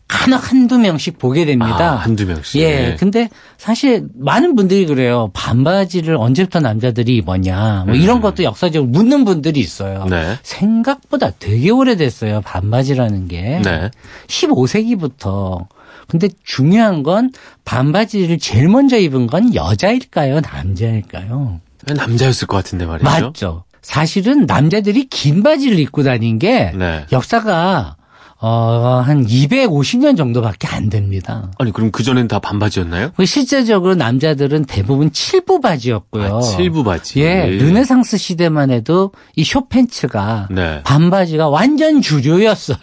[0.09, 1.93] 하나 한두 명씩 보게 됩니다.
[1.93, 2.59] 아, 한두 명씩.
[2.61, 2.95] 예.
[2.99, 5.29] 근데 사실 많은 분들이 그래요.
[5.33, 7.83] 반바지를 언제부터 남자들이 입었냐.
[7.85, 8.21] 뭐 이런 음.
[8.21, 10.05] 것도 역사적으로 묻는 분들이 있어요.
[10.09, 10.37] 네.
[10.41, 12.41] 생각보다 되게 오래됐어요.
[12.41, 13.61] 반바지라는 게.
[13.63, 13.91] 네.
[14.25, 15.67] 15세기부터.
[16.07, 17.31] 근데 중요한 건
[17.65, 20.41] 반바지를 제일 먼저 입은 건 여자일까요?
[20.41, 21.59] 남자일까요?
[21.85, 23.09] 남자였을 것 같은데 말이죠.
[23.09, 23.63] 맞죠.
[23.81, 27.05] 사실은 남자들이 긴 바지를 입고 다닌 게 네.
[27.11, 27.97] 역사가
[28.41, 31.51] 어, 한 250년 정도밖에 안 됩니다.
[31.57, 33.11] 아니, 그럼 그전엔 다 반바지였나요?
[33.17, 36.37] 그 실제적으로 남자들은 대부분 칠부 바지였고요.
[36.37, 37.19] 아, 칠부 바지.
[37.19, 40.81] 예, 르네상스 시대만 해도 이 쇼팬츠가 네.
[40.83, 42.77] 반바지가 완전 주류였어요.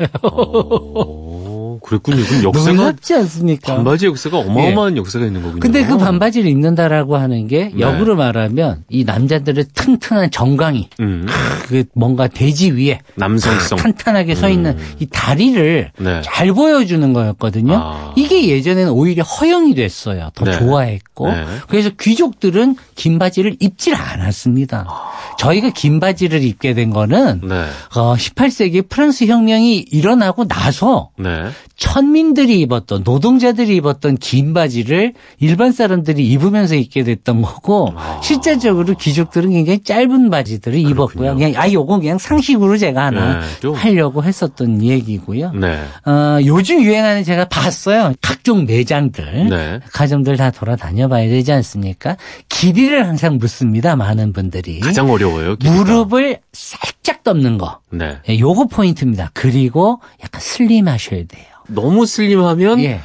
[1.86, 2.24] 그랬군요.
[2.24, 3.76] 그럼 역사가 놀랍지 않습니까?
[3.76, 4.96] 반바지 역사가 어마어마한 예.
[4.98, 5.60] 역사가 있는 거군요.
[5.60, 7.80] 근데 그 반바지를 입는다라고 하는 게 네.
[7.80, 11.26] 역으로 말하면 이 남자들의 튼튼한 정강이 음.
[11.68, 14.94] 그 뭔가 대지 위에 남성성 탄탄하게 서 있는 음.
[14.98, 16.22] 이 다리를 네.
[16.24, 17.74] 잘 보여주는 거였거든요.
[17.74, 18.14] 아.
[18.16, 20.30] 이게 예전에는 오히려 허용이 됐어요.
[20.34, 20.58] 더 네.
[20.58, 21.44] 좋아했고 네.
[21.68, 24.86] 그래서 귀족들은 긴 바지를 입질 않았습니다.
[24.88, 25.12] 아.
[25.38, 27.64] 저희가 긴 바지를 입게 된 거는 네.
[27.94, 31.44] 어, 18세기 프랑스 혁명이 일어나고 나서 네.
[31.76, 38.18] 천민들이 입었던 노동자들이 입었던 긴 바지를 일반 사람들이 입으면서 입게 됐던 거고 아.
[38.22, 40.90] 실제적으로 귀족들은 굉장히 짧은 바지들을 그렇군요.
[40.90, 41.34] 입었고요.
[41.36, 45.52] 그냥 아 요건 그냥 상식으로 제가 하나 네, 하려고 했었던 얘기고요.
[45.52, 45.78] 네.
[46.06, 48.14] 어, 요즘 유행하는 제가 봤어요.
[48.22, 49.80] 각종 매장들 네.
[49.92, 52.16] 가정들 다 돌아다녀 봐야 되지 않습니까?
[52.48, 53.96] 길이 를 항상 묻습니다.
[53.96, 55.56] 많은 분들이 가장 어려워요.
[55.56, 55.76] 길이가.
[55.76, 57.80] 무릎을 살짝 덮는 거.
[57.90, 58.18] 네.
[58.28, 59.30] 예, 요거 포인트입니다.
[59.34, 61.46] 그리고 약간 슬림하셔야 돼요.
[61.68, 63.00] 너무 슬림하면 예.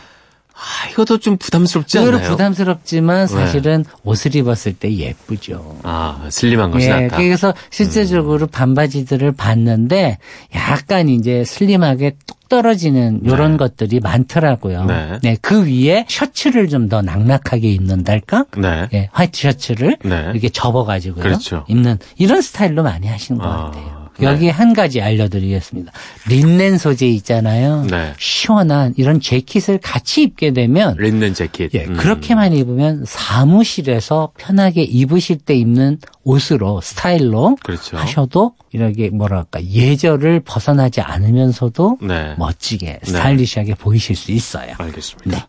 [0.53, 2.29] 아, 이것도 좀 부담스럽지 않나요?
[2.29, 3.33] 부담스럽지만 네.
[3.33, 3.89] 사실은 네.
[4.03, 5.79] 옷을 입었을 때 예쁘죠.
[5.81, 7.17] 아, 슬림한 것이 예, 낫다.
[7.17, 8.47] 그래서 실제적으로 음.
[8.51, 10.19] 반바지들을 봤는데
[10.53, 13.57] 약간 이제 슬림하게 뚝 떨어지는 이런 네.
[13.57, 14.83] 것들이 많더라고요.
[14.83, 15.19] 네.
[15.23, 15.37] 네.
[15.41, 18.45] 그 위에 셔츠를 좀 더 낙낙하게 입는달까?
[18.57, 18.89] 네.
[18.93, 20.31] 예, 화이트 셔츠를 네.
[20.33, 21.23] 이렇게 접어가지고요.
[21.23, 21.63] 그렇죠.
[21.69, 23.65] 입는 이런 스타일로 많이 하시는 것 아.
[23.65, 24.00] 같아요.
[24.21, 24.31] 네.
[24.31, 25.91] 여기 한 가지 알려드리겠습니다.
[26.27, 27.85] 린넨 소재 있잖아요.
[27.89, 28.13] 네.
[28.17, 31.73] 시원한 이런 재킷을 같이 입게 되면 린넨 재킷.
[31.73, 31.97] 예, 음.
[31.97, 37.97] 그렇게만 입으면 사무실에서 편하게 입으실 때 입는 옷으로 스타일로 그렇죠.
[37.97, 42.35] 하셔도 이렇게 뭐랄까 예절을 벗어나지 않으면서도 네.
[42.37, 42.99] 멋지게 네.
[43.03, 44.73] 스타일리시하게 보이실 수 있어요.
[44.77, 45.47] 알겠습니다.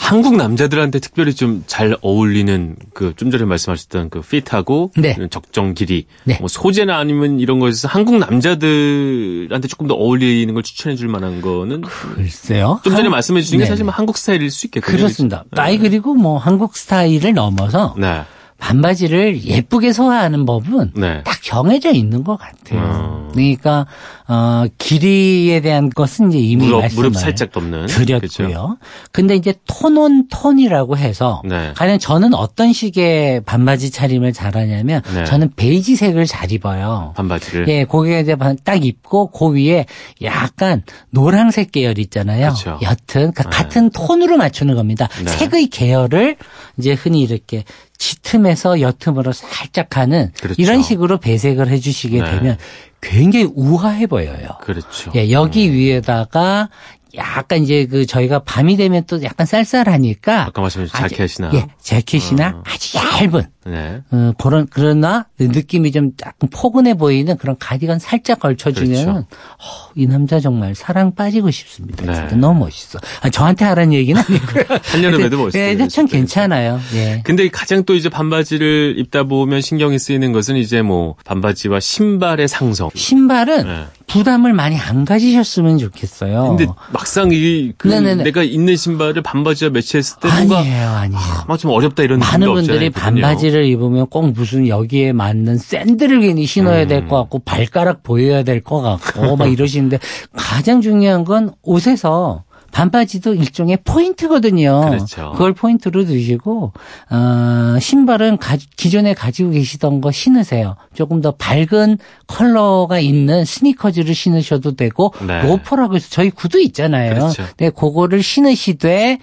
[0.00, 0.06] 네.
[0.08, 5.16] 한국 남자들한테 특별히 좀 잘 어울리는 그 좀 전에 말씀하셨던 그 핏하고 네.
[5.30, 6.36] 적정 길이 네.
[6.38, 11.82] 뭐 소재나 아니면 이런 거에서 한국 남자들한테 조금 더 어울리는 걸 추천해 줄 만한 거는
[11.82, 12.80] 글쎄요.
[12.84, 14.96] 좀 전에 말씀해 주신 게 사실 뭐 한국 스타일일 수 있겠군요.
[14.96, 15.44] 그렇습니다.
[15.50, 15.88] 나이 네.
[15.88, 18.22] 그리고 뭐 한국 스타일을 넘어서 네.
[18.58, 21.22] 반바지를 예쁘게 소화하는 법은 네.
[21.24, 22.80] 딱 정해져 있는 것 같아요.
[22.80, 23.28] 음.
[23.32, 23.86] 그러니까
[24.26, 28.18] 어, 길이에 대한 것은 이제 이미 무릎, 말씀을 무릎 살짝 덮는 드렸고요.
[28.18, 28.78] 그렇죠?
[29.12, 31.72] 근데 이제 톤온 톤이라고 해서 네.
[31.76, 35.24] 과연 저는 어떤 식의 반바지 차림을 잘하냐면 네.
[35.24, 37.14] 저는 베이지색을 잘 입어요.
[37.16, 39.86] 반바지를 예, 거기에 이제 딱 입고 그 위에
[40.22, 42.54] 약간 노란색 계열 있잖아요.
[42.54, 42.78] 그렇죠.
[42.82, 43.50] 옅은 그러니까 네.
[43.50, 45.08] 같은 톤으로 맞추는 겁니다.
[45.24, 45.30] 네.
[45.30, 46.36] 색의 계열을
[46.76, 47.64] 이제 흔히 이렇게
[47.98, 50.60] 짙음에서 옅음으로 살짝 하는 그렇죠.
[50.60, 52.30] 이런 식으로 배색을 해주시게 네.
[52.30, 52.56] 되면
[53.00, 54.48] 굉장히 우아해 보여요.
[54.62, 55.12] 그렇죠.
[55.14, 55.74] 예, 여기 음.
[55.74, 56.68] 위에다가
[57.16, 62.62] 약간 이제 그 저희가 밤이 되면 또 약간 쌀쌀하니까 아까 말씀하신 자켓이나 예, 재킷이나 어.
[62.66, 64.02] 아주 얇은 네.
[64.10, 69.18] 어, 그런 그러나 느낌이 좀 약간 포근해 보이는 그런 가디건 살짝 걸쳐주면 그렇죠.
[69.18, 72.04] 어, 이 남자 정말 사랑 빠지고 싶습니다.
[72.04, 72.14] 네.
[72.14, 72.98] 진짜 너무 멋있어.
[73.22, 74.64] 아, 저한테 하라는 얘기는 아니고요.
[74.84, 75.62] 한여름에도 멋있어요.
[75.62, 76.80] 예, 참 괜찮아요.
[76.94, 77.22] 예.
[77.24, 82.90] 근데 가장 또 이제 반바지를 입다 보면 신경이 쓰이는 것은 이제 뭐 반바지와 신발의 상성.
[82.94, 83.84] 신발은 네.
[84.08, 86.56] 부담을 많이 안 가지셨으면 좋겠어요.
[86.56, 91.20] 근데 막상 이 그 내가 있는 신발을 반바지와 매치했을 때 뭔가 아니에요, 아니에요.
[91.46, 96.86] 아, 좀 어렵다 이런 많은 분들이 반바지를 입으면 꼭 무슨 여기에 맞는 샌들을 괜히 신어야
[96.86, 99.98] 될 것 같고 발가락 보여야 될 것 같고 막 이러시는데
[100.32, 104.80] 가장 중요한 건 옷에서 반바지도 일종의 포인트거든요.
[104.90, 105.32] 그렇죠.
[105.32, 106.72] 그걸 포인트로 두시고
[107.10, 110.76] 어, 신발은 가, 기존에 가지고 계시던 거 신으세요.
[110.94, 115.42] 조금 더 밝은 컬러가 있는 스니커즈를 신으셔도 되고 네.
[115.42, 117.14] 로퍼라고 해서 저희 구두 있잖아요.
[117.14, 117.44] 그렇죠.
[117.56, 119.18] 네, 그거를 신으시되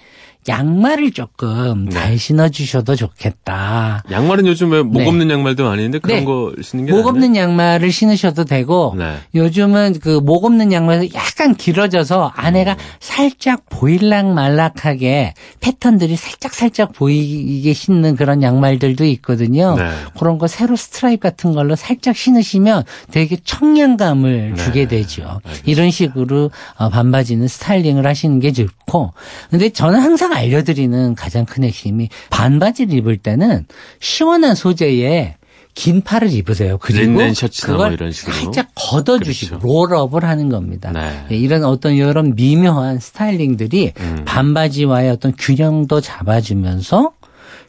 [0.48, 1.90] 양말을 조금 네.
[1.90, 4.02] 잘 신어주셔도 좋겠다.
[4.10, 5.06] 양말은 요즘에 목 네.
[5.08, 6.24] 없는 양말도 아닌데 그런 네.
[6.24, 9.16] 거 신는 게목 없는 양말을 신으셔도 되고 네.
[9.34, 12.76] 요즘은 그 목 없는 양말이 약간 길어져서 안에가 음.
[13.00, 19.76] 살짝 보일락 말락하게 패턴들이 살짝 살짝 보이게 신는 그런 양말들도 있거든요.
[19.76, 19.88] 네.
[20.18, 24.62] 그런 거 새로 스트라이프 같은 걸로 살짝 신으시면 되게 청량감을 네.
[24.62, 25.22] 주게 되죠.
[25.44, 25.62] 알겠습니다.
[25.70, 29.12] 이런 식으로 어, 반바지는 스타일링을 하시는 게 좋고
[29.50, 33.66] 근데 저는 항상 알려드리는 가장 큰 핵심이 반바지를 입을 때는
[34.00, 35.36] 시원한 소재의
[35.76, 36.78] 긴 팔을 입으세요.
[36.78, 37.22] 그리고 뭐
[37.62, 38.34] 그걸 이런 식으로.
[38.34, 39.66] 살짝 걷어주시고 그렇죠.
[39.66, 40.90] 롤업을 하는 겁니다.
[40.90, 41.26] 네.
[41.28, 44.22] 네 이런 어떤 이런 미묘한 스타일링들이 음.
[44.24, 47.12] 반바지와의 어떤 균형도 잡아주면서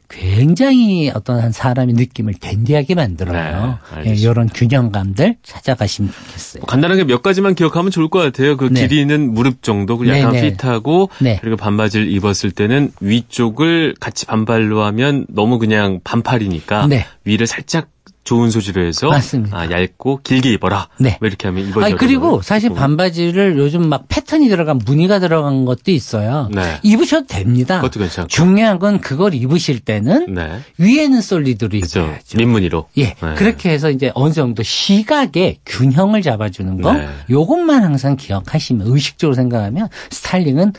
[0.10, 3.80] 굉장히 어떤 한 사람의 느낌을 댄디하게 만들어요.
[4.04, 6.62] 네, 예, 이런 균형감들 찾아가시면 좋겠어요.
[6.62, 8.56] 뭐 간단하게 몇 가지만 기억하면 좋을 것 같아요.
[8.56, 8.88] 그 네.
[8.88, 10.52] 길이는 무릎 정도, 그 약간 네, 네.
[10.52, 11.38] 핏하고 네.
[11.42, 17.06] 그리고 반바지를 입었을 때는 위쪽을 같이 반발로 하면 너무 그냥 반팔이니까 네.
[17.26, 17.90] 위를 살짝
[18.28, 18.52] 좋은
[18.88, 19.58] 해서 맞습니다.
[19.58, 20.90] 아, 얇고 길게 입어라.
[21.00, 21.18] 네.
[21.22, 21.96] 뭐 이렇게 하면 입어져.
[21.96, 26.50] 그리고 사실 반바지를 요즘 막 패턴이 들어간 무늬가 들어간 것도 있어요.
[26.54, 26.78] 네.
[26.84, 27.78] 입으셔도 됩니다.
[27.78, 28.28] 그것도 괜찮고.
[28.28, 30.60] 중요한 건 그걸 입으실 때는 네.
[30.78, 32.38] 위에는 솔리드로 입어야죠.
[32.38, 32.90] 민무늬로.
[32.98, 33.04] 예.
[33.14, 33.34] 네.
[33.38, 36.92] 그렇게 해서 이제 어느 정도 시각의 균형을 잡아주는 거.
[36.92, 37.08] 네.
[37.30, 40.74] 요것만 항상 기억하시면 의식적으로 생각하면 스타일링은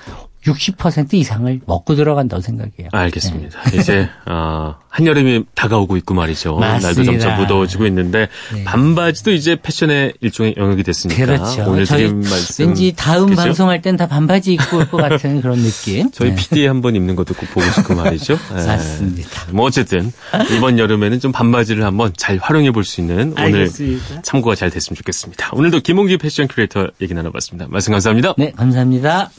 [0.46, 2.88] 60% 이상을 먹고 들어간다고 생각해요.
[2.92, 3.60] 알겠습니다.
[3.70, 3.76] 네.
[3.76, 6.56] 이제 어, 한여름이 다가오고 있고 말이죠.
[6.56, 6.86] 맞습니다.
[6.88, 8.64] 날도 점점 무더워지고 있는데 네.
[8.64, 11.64] 반바지도 이제 패션의 일종의 영역이 됐으니까 그렇죠.
[11.68, 13.42] 오늘 드린 말씀 왠지 다음 그렇죠?
[13.42, 16.10] 방송할 땐 다 반바지 입고 올 것 같은 그런 느낌.
[16.12, 16.36] 저희 네.
[16.36, 18.34] PD 한번 입는 것도 꼭 보고 싶고 말이죠.
[18.54, 18.64] 네.
[18.66, 19.30] 맞습니다.
[19.50, 20.12] 뭐 어쨌든
[20.56, 24.22] 이번 여름에는 좀 반바지를 한번 잘 활용해 볼 수 있는 오늘 알겠습니다.
[24.22, 25.50] 참고가 잘 됐으면 좋겠습니다.
[25.52, 27.66] 오늘도 김홍기 패션 큐레이터 얘기 나눠봤습니다.
[27.68, 28.34] 말씀 감사합니다.
[28.38, 29.30] 네, 감사합니다.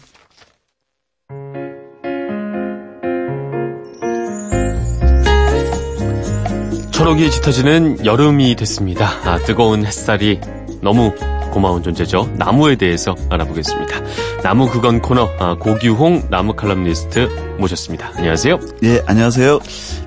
[7.00, 9.08] 초록이 짙어지는 여름이 됐습니다.
[9.24, 10.38] 아, 뜨거운 햇살이
[10.82, 11.16] 너무
[11.54, 12.30] 고마운 존재죠.
[12.36, 14.02] 나무에 대해서 알아보겠습니다.
[14.44, 18.12] 나무 그건 코너 아, 고규홍 나무 칼럼니스트 모셨습니다.
[18.18, 18.60] 안녕하세요.
[18.84, 19.60] 예, 안녕하세요.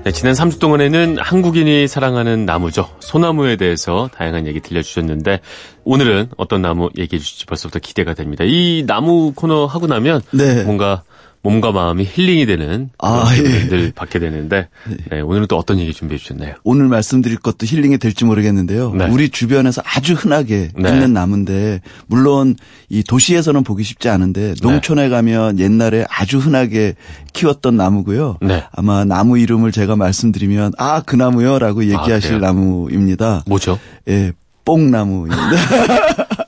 [0.05, 2.87] 네, 지난 3주 동안에는 한국인이 사랑하는 나무죠.
[3.01, 5.41] 소나무에 대해서 다양한 얘기 들려주셨는데
[5.85, 8.45] 오늘은 어떤 나무 얘기해 주실지 벌써부터 기대가 됩니다.
[8.47, 10.63] 이 나무 코너 하고 나면 네.
[10.65, 11.05] 뭔가
[11.43, 13.69] 몸과 마음이 힐링이 되는 아, 예.
[13.69, 14.97] 늘 받게 되는데 네.
[15.11, 16.55] 네, 오늘은 또 어떤 얘기 준비해 주셨나요?
[16.65, 18.95] 오늘 말씀드릴 것도 힐링이 될지 모르겠는데요.
[18.95, 19.07] 네.
[19.11, 20.89] 우리 주변에서 아주 흔하게 네.
[20.89, 22.57] 있는 나무인데 물론
[22.89, 24.55] 이 도시에서는 보기 쉽지 않은데 네.
[24.63, 26.95] 농촌에 가면 옛날에 아주 흔하게
[27.33, 28.39] 키웠던 나무고요.
[28.41, 28.65] 네.
[28.73, 33.43] 아마 나무 이름을 제가 말씀드리면 아 그 나무요라고 아, 얘기하실 아, 나무입니다.
[33.47, 33.79] 뭐죠?
[34.09, 34.33] 예,
[34.65, 35.51] 뽕나무입니다.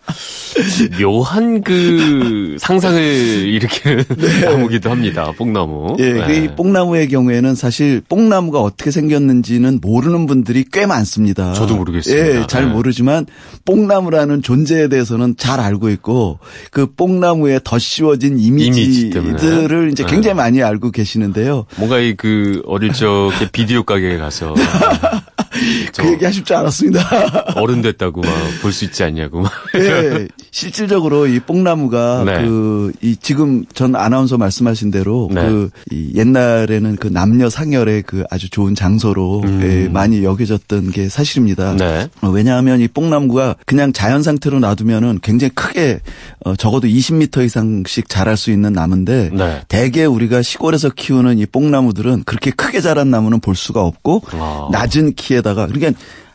[1.01, 4.41] 묘한 그 상상을 일으키는 네.
[4.45, 5.33] 나무기도 합니다.
[5.37, 5.97] 뽕나무.
[5.99, 6.37] 예, 네.
[6.45, 11.53] 이 뽕나무의 경우에는 사실 뽕나무가 어떻게 생겼는지는 모르는 분들이 꽤 많습니다.
[11.55, 12.41] 저도 모르겠습니다.
[12.43, 12.73] 예, 잘 네.
[12.73, 13.27] 모르지만
[13.65, 16.39] 뽕나무라는 존재에 대해서는 잘 알고 있고
[16.71, 20.35] 그 뽕나무에 덧씌워진 이미지들을 이미지 이제 굉장히 네.
[20.35, 21.67] 많이 알고 계시는데요.
[21.77, 24.55] 뭔가 이 그 어릴 적에 비디오 가게에 가서
[25.97, 27.01] 그 얘기 하실 줄 알았습니다.
[27.57, 28.31] 어른 됐다고 막
[28.63, 29.53] 볼 수 있지 않냐고 막.
[29.75, 32.45] 네, 실질적으로 이 뽕나무가 네.
[32.45, 35.47] 그이 지금 전 아나운서 말씀하신 대로 네.
[35.47, 39.61] 그이 옛날에는 그 남녀 상열의 그 아주 좋은 장소로 음.
[39.63, 41.75] 예, 많이 여겨졌던 게 사실입니다.
[41.77, 42.09] 네.
[42.23, 46.01] 어, 왜냐하면 이 뽕나무가 그냥 자연 상태로 놔두면은 굉장히 크게
[46.45, 49.63] 어, 적어도 20m 이상씩 자랄 수 있는 나무인데 네.
[49.69, 54.69] 대개 우리가 시골에서 키우는 이 뽕나무들은 그렇게 크게 자란 나무는 볼 수가 없고 아.
[54.73, 55.93] 낮은 키에 다가 그러니까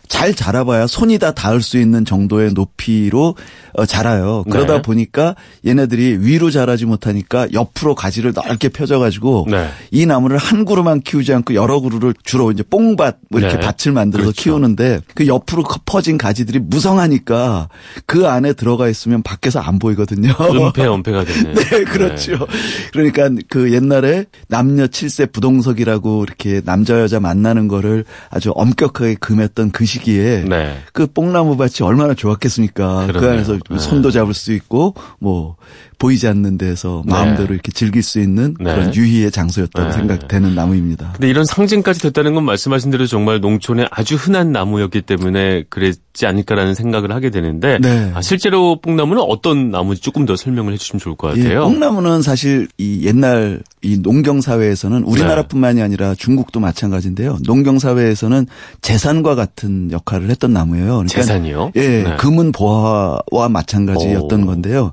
[0.09, 3.35] 잘 자라봐야 손이 다 닿을 수 있는 정도의 높이로
[3.73, 4.43] 어, 자라요.
[4.49, 4.81] 그러다 네.
[4.81, 9.69] 보니까 얘네들이 위로 자라지 못하니까 옆으로 가지를 넓게 펴져가지고 네.
[9.91, 13.61] 이 나무를 한 그루만 키우지 않고 여러 그루를 주로 이제 뽕밭 뭐 이렇게 네.
[13.61, 14.41] 밭을 만들어서 그렇죠.
[14.41, 17.69] 키우는데 그 옆으로 퍼진 가지들이 무성하니까
[18.07, 20.33] 그 안에 들어가 있으면 밖에서 안 보이거든요.
[20.39, 21.53] 은폐 은폐가 되네.
[21.53, 22.31] 네, 그렇죠.
[22.31, 22.45] 네.
[22.91, 29.85] 그러니까 그 옛날에 남녀 7세 부동석이라고 이렇게 남자 여자 만나는 거를 아주 엄격하게 금했던 그
[29.85, 30.77] 시기 시기에 네.
[30.93, 33.07] 그 뽕나무 밭이 얼마나 좋았겠습니까?
[33.07, 33.19] 그러네요.
[33.21, 33.77] 그 안에서 네.
[33.77, 35.55] 손도 잡을 수 있고 뭐
[35.99, 37.13] 보이지 않는 데서 네.
[37.13, 37.53] 마음대로 네.
[37.55, 38.73] 이렇게 즐길 수 있는 네.
[38.73, 39.93] 그런 유희의 장소였다고 네.
[39.93, 41.11] 생각되는 나무입니다.
[41.11, 46.73] 근데 이런 상징까지 됐다는 건 말씀하신 대로 정말 농촌에 아주 흔한 나무였기 때문에 그랬지 않을까라는
[46.73, 48.11] 생각을 하게 되는데 네.
[48.15, 51.59] 아, 실제로 뽕나무는 어떤 나무인지 조금 더 설명을 해주시면 좋을 것 예, 같아요.
[51.59, 57.37] 예, 뽕나무는 사실 이 옛날 이 농경 사회에서는 우리나라뿐만이 아니라 중국도 마찬가지인데요.
[57.45, 58.47] 농경 사회에서는
[58.81, 60.85] 재산과 같은 역할을 했던 나무예요.
[60.85, 61.73] 그러니까 재산이요?
[61.75, 64.45] 예, 금은 보화와 마찬가지였던 오.
[64.45, 64.91] 건데요.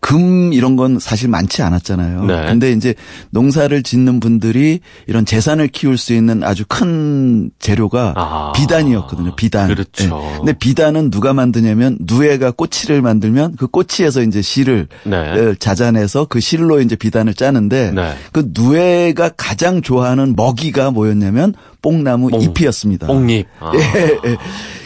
[0.00, 2.24] 금 이런 건 사실 많지 않았잖아요.
[2.24, 2.46] 네.
[2.46, 2.94] 근데 이제
[3.30, 8.52] 농사를 짓는 분들이 이런 재산을 키울 수 있는 아주 큰 재료가 아.
[8.54, 9.36] 비단이었거든요.
[9.36, 9.68] 비단.
[9.68, 10.18] 그렇죠.
[10.18, 10.36] 네.
[10.38, 15.54] 근데 비단은 누가 만드냐면 누에가 꼬치를 만들면 그 꼬치에서 이제 실을 네.
[15.58, 18.14] 자자내서 그 실로 이제 비단을 짜는데 네.
[18.32, 21.54] 그 누에가 가장 좋아하는 먹이가 뭐였냐면
[21.90, 23.06] 뽕나무 뽕, 잎이었습니다.
[23.06, 23.46] 뽕잎.
[23.60, 23.72] 아.
[23.74, 23.80] 예,
[24.30, 24.36] 예.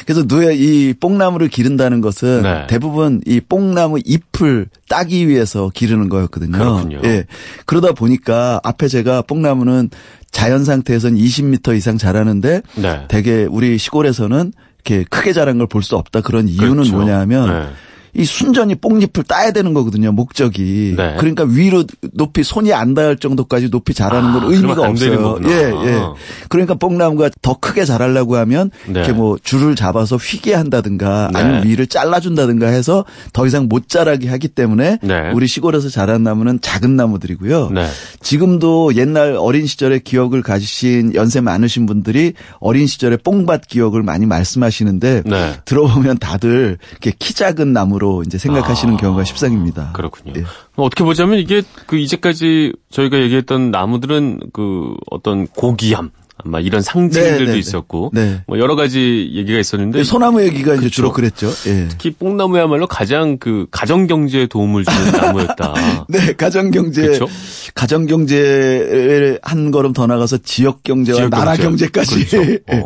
[0.04, 2.66] 그래서 누에 이 뽕나무를 기른다는 것은 네.
[2.68, 6.52] 대부분 이 뽕나무 잎을 따기 위해서 기르는 거였거든요.
[6.58, 7.00] 그렇군요.
[7.04, 7.24] 예.
[7.64, 9.88] 그러다 보니까 앞에 제가 뽕나무는
[10.30, 13.04] 자연 상태에서는 20m 이상 자라는데 네.
[13.08, 14.52] 대개 우리 시골에서는
[14.84, 16.92] 이렇게 크게 자란 걸 볼 수 없다 그런 이유는 그렇죠.
[16.96, 17.66] 뭐냐면 네.
[18.14, 20.12] 이 순전히 뽕잎을 따야 되는 거거든요.
[20.12, 20.94] 목적이.
[20.96, 21.16] 네.
[21.18, 25.38] 그러니까 위로 높이 손이 안 닿을 정도까지 높이 자라는 건 아, 의미가 없어요.
[25.44, 26.02] 예, 예.
[26.48, 29.00] 그러니까 뽕나무가 더 크게 자라려고 하면 네.
[29.00, 31.38] 이렇게 뭐 줄을 잡아서 휘게 한다든가 네.
[31.38, 35.30] 아니면 위를 잘라준다든가 해서 더 이상 못 자라게 하기 때문에 네.
[35.32, 37.70] 우리 시골에서 자란 나무는 작은 나무들이고요.
[37.70, 37.86] 네.
[38.20, 45.22] 지금도 옛날 어린 시절의 기억을 가지신 연세 많으신 분들이 어린 시절의 뽕밭 기억을 많이 말씀하시는데
[45.26, 45.52] 네.
[45.64, 49.92] 들어보면 다들 이렇게 키 작은 나무 으로 이제 생각하시는 아, 경우가 십상입니다.
[49.92, 50.32] 그렇군요.
[50.32, 50.42] 네.
[50.76, 56.10] 어떻게 보자면 이게 그 이제까지 저희가 얘기했던 나무들은 그 어떤 고기함
[56.44, 58.42] 막 이런 상징들도 네, 네, 네, 있었고 네.
[58.46, 60.80] 뭐 여러 가지 얘기가 있었는데 네, 소나무 얘기가 그렇죠.
[60.86, 61.50] 이제 주로 그랬죠.
[61.66, 61.88] 예.
[61.88, 65.74] 특히 뽕나무야말로 가장 그 가정 경제에 도움을 주는 나무였다.
[66.08, 67.28] 네, 가정 경제 그렇죠?
[67.74, 71.88] 가정 경제를 한 걸음 더 나가서 지역 경제와 지역 나라 경제.
[71.88, 72.52] 까지 그렇죠.
[72.72, 72.84] 어.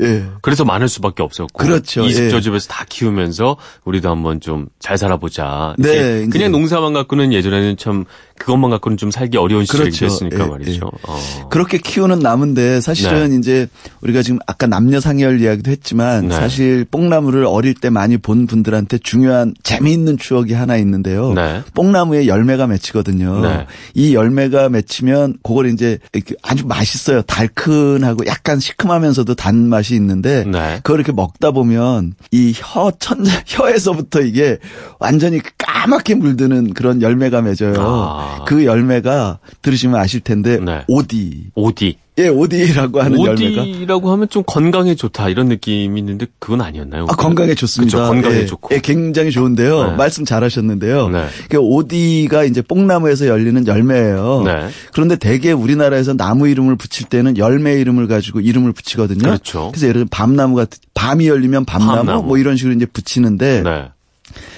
[0.00, 0.24] 예.
[0.42, 2.04] 그래서 많을 수밖에 없었고 그렇죠.
[2.04, 2.28] 이집 예.
[2.30, 5.74] 저 집에서 다 키우면서 우리도 한번 좀 잘 살아보자.
[5.78, 8.04] 네, 그냥 농사만 갖고는 예전에는 참
[8.38, 10.06] 그것만 갖고는 좀 살기 어려운 시절이 그렇죠.
[10.06, 10.90] 됐으니까 예, 말이죠.
[10.92, 11.00] 예.
[11.08, 11.48] 어.
[11.48, 13.36] 그렇게 키우는 나무인데 사실 은 네.
[13.36, 13.66] 이제
[14.00, 16.34] 우리가 지금 아까 남녀 상열 이야기도 했지만 네.
[16.34, 21.32] 사실 뽕나무를 어릴 때 많이 본 분들한테 중요한 재미있는 추억이 하나 있는데요.
[21.32, 21.62] 네.
[21.74, 23.40] 뽕나무에 열매가 맺히거든요.
[23.40, 23.66] 네.
[23.94, 25.98] 이 열매가 맺히면 그걸 이제
[26.42, 27.22] 아주 맛있어요.
[27.22, 30.76] 달큰하고 약간 시큼하면서도 단맛이 있는데 네.
[30.82, 34.58] 그걸 이렇게 먹다 보면 이 혀 천자 혀에서부터 이게
[34.98, 37.74] 완전히 까맣게 물드는 그런 열매가 맺어요.
[37.78, 38.44] 아.
[38.46, 40.84] 그 열매가 들으시면 아실 텐데 네.
[40.88, 41.50] 오디.
[41.54, 41.98] 오디.
[42.16, 43.62] 예, 오디라고 하는 오디라고 열매가.
[43.62, 47.06] 오디라고 하면 좀 건강에 좋다 이런 느낌이 있는데 그건 아니었나요?
[47.08, 47.96] 아, 건강에 좋습니다.
[47.96, 48.12] 그렇죠.
[48.12, 48.72] 건강에 예, 좋고.
[48.72, 49.90] 예, 굉장히 좋은데요.
[49.90, 49.96] 네.
[49.96, 51.08] 말씀 잘하셨는데요.
[51.08, 51.26] 네.
[51.48, 54.42] 그 오디가 이제 뽕나무에서 열리는 열매예요.
[54.44, 54.68] 네.
[54.92, 59.22] 그런데 대개 우리나라에서 나무 이름을 붙일 때는 열매 이름을 가지고 이름을 붙이거든요.
[59.22, 59.70] 그렇죠.
[59.72, 62.22] 그래서 예를 들면 밤나무 같은 밤이 열리면 밤나무, 밤나무.
[62.22, 63.88] 뭐 이런 식으로 이제 붙이는데 네.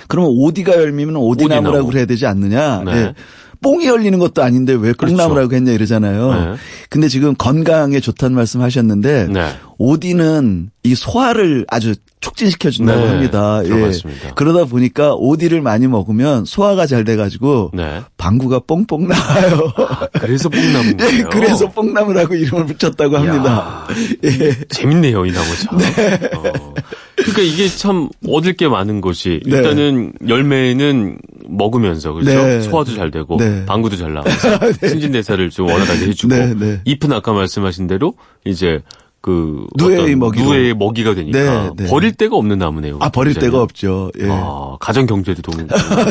[0.09, 1.97] 그러면 오디가 열리면 오디나무라고 오디나무.
[1.97, 2.83] 해야 되지 않느냐?
[2.85, 2.92] 네.
[2.95, 3.14] 네.
[3.61, 5.57] 뽕이 열리는 것도 아닌데 왜 뽕나무라고 그렇죠.
[5.57, 6.35] 했냐 이러잖아요.
[6.35, 6.55] 네.
[6.90, 9.49] 근데 지금 건강에 좋다는 말씀 하셨는데 네.
[9.79, 13.09] 오디는 이 소화를 아주 촉진시켜 준다고 네.
[13.09, 13.61] 합니다.
[13.64, 13.90] 예.
[14.35, 18.03] 그러다 보니까 오디를 많이 먹으면 소화가 잘 돼가지고 네.
[18.16, 19.73] 방구가 뽕뽕 나와요.
[19.77, 20.97] 아, 그래서 뽕나무.
[21.01, 23.87] 예, 그래서 뽕나무라고 이름을 붙였다고 합니다.
[24.25, 24.55] 예.
[24.69, 25.79] 재밌네요 이 나무 참.
[25.79, 26.31] 네.
[26.35, 26.75] 어.
[27.16, 29.57] 그러니까 이게 참 얻을 게 많은 것이 네.
[29.57, 32.31] 일단은 열매는 먹으면서 그렇죠.
[32.31, 32.61] 네.
[32.61, 33.65] 소화도 잘 되고 네.
[33.67, 34.89] 방구도 잘 나와서 네.
[34.89, 38.81] 신진 대사를 좀 원활하게 해주고 네, 잎은 아까 말씀하신 대로 이제
[39.21, 41.90] 그 누에의 먹이 누에의 먹이가 되니까 네, 네.
[41.90, 42.99] 버릴 데가 없는 나무네요.
[43.01, 44.13] 아 버릴 데가 없죠.
[44.21, 44.29] 예.
[44.31, 45.67] 아, 가정 경제도 도움.
[45.67, 45.75] 네.
[45.75, 46.07] 아.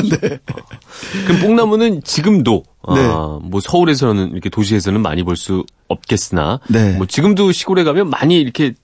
[1.26, 3.00] 그럼 뽕나무는 지금도 아, 네.
[3.02, 6.96] 아, 뭐 서울에서는 이렇게 도시에서는 많이 볼 수 없겠으나 네.
[6.96, 8.74] 뭐 지금도 시골에 가면 많이 이렇게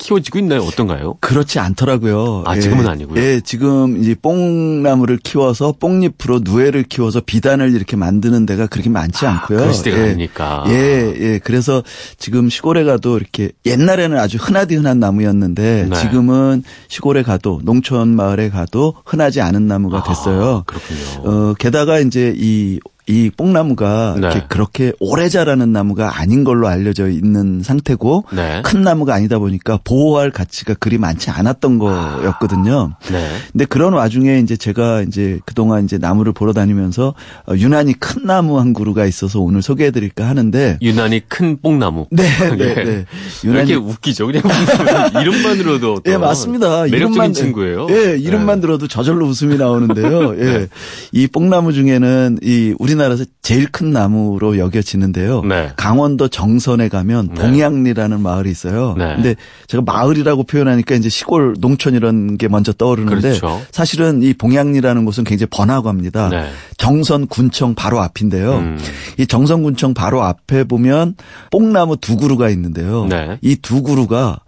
[0.00, 0.62] 키워지고 있나요?
[0.62, 1.14] 어떤가요?
[1.20, 2.44] 그렇지 않더라고요.
[2.46, 2.88] 아, 지금은 예.
[2.88, 3.22] 아니고요.
[3.22, 9.32] 예, 지금 이제 뽕나무를 키워서 뽕잎으로 누에를 키워서 비단을 이렇게 만드는 데가 그렇게 많지 아,
[9.42, 9.58] 않고요.
[9.58, 10.02] 그럴 때가 예.
[10.10, 10.64] 아니니까.
[10.68, 11.40] 예, 예.
[11.44, 11.82] 그래서
[12.18, 15.96] 지금 시골에 가도 이렇게 옛날에는 아주 흔하디 흔한 나무였는데 네.
[15.96, 20.56] 지금은 시골에 가도 농촌 마을에 가도 흔하지 않은 나무가 됐어요.
[20.56, 21.30] 아, 그렇군요.
[21.30, 24.44] 어, 게다가 이제 이이 뽕나무가 네.
[24.48, 28.62] 그렇게 오래 자라는 나무가 아닌 걸로 알려져 있는 상태고 네.
[28.64, 32.94] 큰 나무가 아니다 보니까 보호할 가치가 그리 많지 않았던 거였거든요.
[32.94, 33.12] 아.
[33.12, 33.28] 네.
[33.52, 37.14] 근데 그런 와중에 이제 제가 이제 그동안 이제 나무를 보러 다니면서
[37.46, 42.06] 어, 유난히 큰 나무 한 그루가 있어서 오늘 소개해 드릴까 하는데 유난히 큰 뽕나무.
[42.10, 42.22] 네,
[42.56, 43.04] 네, 네.
[43.44, 44.26] 유난히 이렇게 웃기죠.
[44.26, 44.42] 그냥
[45.20, 46.86] 이름만으로도 예, 맞습니다.
[46.86, 47.88] 이름만 친구예요.
[47.90, 48.60] 예, 이름만 네.
[48.60, 50.36] 들어도 저절로 웃음이 나오는데요.
[50.38, 50.44] 예.
[50.44, 50.66] 네.
[51.12, 55.42] 이 뽕나무 중에는 이 우리나라 우리나라에서 제일 큰 나무로 여겨지는데요.
[55.42, 55.72] 네.
[55.76, 57.42] 강원도 정선에 가면 네.
[57.42, 58.94] 봉양리라는 마을이 있어요.
[58.96, 59.14] 네.
[59.14, 59.34] 근데
[59.66, 63.62] 제가 마을이라고 표현하니까 이제 시골 농촌 이런 게 먼저 떠오르는데 그렇죠.
[63.72, 66.28] 사실은 이 봉양리라는 곳은 굉장히 번화고 합니다.
[66.28, 66.50] 네.
[66.76, 68.58] 정선 군청 바로 앞인데요.
[68.58, 68.78] 음.
[69.18, 71.16] 이 정선 군청 바로 앞에 보면
[71.50, 73.06] 뽕나무 두 그루가 있는데요.
[73.06, 73.38] 네.
[73.40, 74.40] 이두 그루가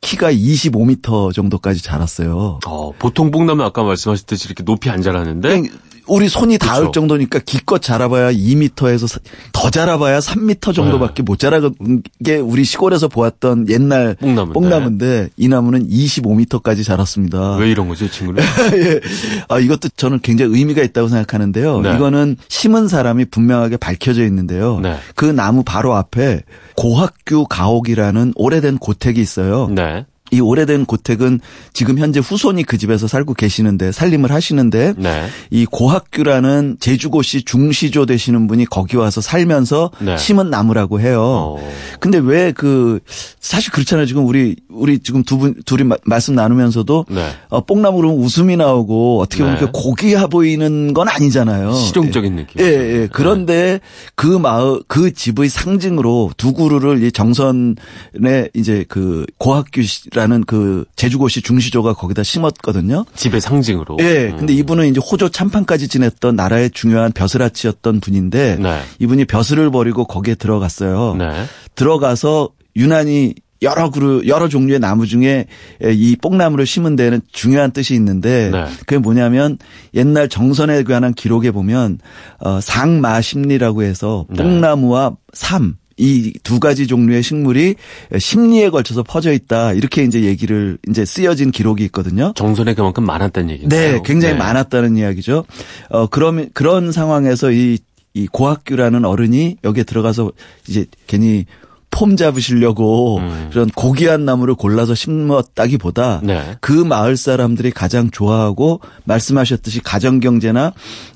[0.00, 2.58] 키가 25m 정도까지 자랐어요.
[2.66, 5.62] 어, 보통 뽕나무 아까 말씀하셨듯이 이렇게 높이 안 자라는데
[6.10, 6.92] 우리 손이 닿을 그렇죠.
[6.92, 9.20] 정도니까 기껏 자라봐야 2m에서
[9.52, 11.22] 더 자라봐야 3m 정도밖에 네.
[11.22, 17.56] 못 자라는 게 우리 시골에서 보았던 옛날 뽕나무인데, 뽕나무인데 이 나무는 25m까지 자랐습니다.
[17.56, 18.42] 왜 이런 거죠, 친구는?
[18.74, 19.00] 예.
[19.48, 21.80] 아, 이것도 저는 굉장히 의미가 있다고 생각하는데요.
[21.80, 21.94] 네.
[21.94, 24.80] 이거는 심은 사람이 분명하게 밝혀져 있는데요.
[24.80, 24.96] 네.
[25.14, 26.42] 그 나무 바로 앞에
[26.76, 29.68] 고학규 가옥이라는 오래된 고택이 있어요.
[29.68, 30.04] 네.
[30.30, 31.40] 이 오래된 고택은
[31.72, 35.26] 지금 현재 후손이 그 집에서 살고 계시는데 살림을 하시는데 네.
[35.50, 40.16] 이 고학규라는 제주고시 중시조 되시는 분이 거기 와서 살면서 네.
[40.16, 41.56] 심은 나무라고 해요.
[41.58, 41.72] 어.
[41.98, 43.00] 근데 왜 그
[43.40, 44.06] 사실 그렇잖아요.
[44.06, 47.30] 지금 우리 우리 지금 두 분 둘이 마, 말씀 나누면서도 네.
[47.48, 49.66] 어, 뽕나무 그러면 웃음이 나오고 어떻게 보면 네.
[49.72, 51.72] 고귀해 보이는 건 아니잖아요.
[51.72, 52.60] 실용적인 느낌.
[52.60, 53.08] 예, 예.
[53.10, 53.80] 그런데
[54.14, 59.80] 그 마을 그 집의 상징으로 두 그루를 이 정선에 이제 그 고학규
[60.20, 63.06] 라 라는 그 제주고시 중시조가 거기다 심었거든요.
[63.14, 63.96] 집의 상징으로.
[64.00, 64.28] 예.
[64.28, 64.36] 음.
[64.36, 68.80] 근데 이분은 이제 호조 참판까지 지냈던 나라의 중요한 벼슬아치였던 분인데 네.
[68.98, 71.16] 이분이 벼슬을 버리고 거기에 들어갔어요.
[71.16, 71.44] 네.
[71.74, 75.46] 들어가서 유난히 여러 그루 여러 종류의 나무 중에
[75.82, 78.64] 이 뽕나무를 심은 데는 중요한 뜻이 있는데 네.
[78.80, 79.58] 그게 뭐냐면
[79.94, 81.98] 옛날 정선에 관한 기록에 보면
[82.40, 84.42] 어 상마 심리라고 해서 네.
[84.42, 87.76] 뽕나무와 삶 이 두 가지 종류의 식물이
[88.18, 89.72] 심리에 걸쳐서 퍼져 있다.
[89.74, 92.32] 이렇게 이제 얘기를 이제 쓰여진 기록이 있거든요.
[92.34, 93.92] 정선에 그만큼 많았다는 얘기인가요?
[93.92, 94.38] 네, 굉장히 네.
[94.38, 95.44] 많았다는 이야기죠.
[95.90, 97.78] 어, 그러면 그런 상황에서 이,
[98.14, 100.32] 이 고학규라는 어른이 여기에 들어가서
[100.66, 101.44] 이제 괜히
[101.90, 103.48] 폼 잡으시려고 음.
[103.50, 106.56] 그런 고귀한 나무를 골라서 심었다기보다 네.
[106.60, 110.72] 그 마을 사람들이 가장 좋아하고 말씀하셨듯이 가정 경제나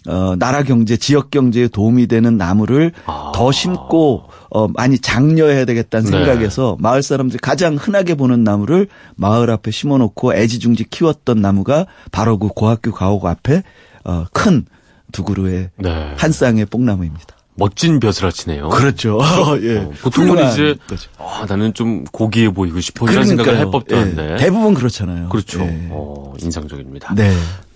[0.08, 3.32] 어 나라 경제, 지역 경제에 도움이 되는 나무를 아.
[3.34, 6.18] 더 심고 어 많이 장려해야 되겠다는 네.
[6.18, 12.38] 생각에서 마을 사람들이 가장 흔하게 보는 나무를 마을 앞에 심어 놓고 애지중지 키웠던 나무가 바로
[12.38, 13.62] 그 고학교 가옥 앞에
[14.02, 14.66] 어큰
[15.12, 16.14] 두 그루의 네.
[16.16, 17.36] 한 쌍의 뽕나무입니다.
[17.56, 18.68] 멋진 벼슬아치네요.
[18.68, 19.20] 그렇죠.
[19.62, 19.78] 예.
[19.78, 20.74] 어, 보통은 이제
[21.18, 24.36] 아, 나는 좀 고귀해 보이고 싶어 이런 생각을 할 법도 한데 예.
[24.36, 25.28] 대부분 그렇잖아요.
[25.28, 25.60] 그렇죠.
[25.60, 25.88] 예.
[25.90, 27.14] 어, 인상적입니다.
[27.14, 27.32] 네.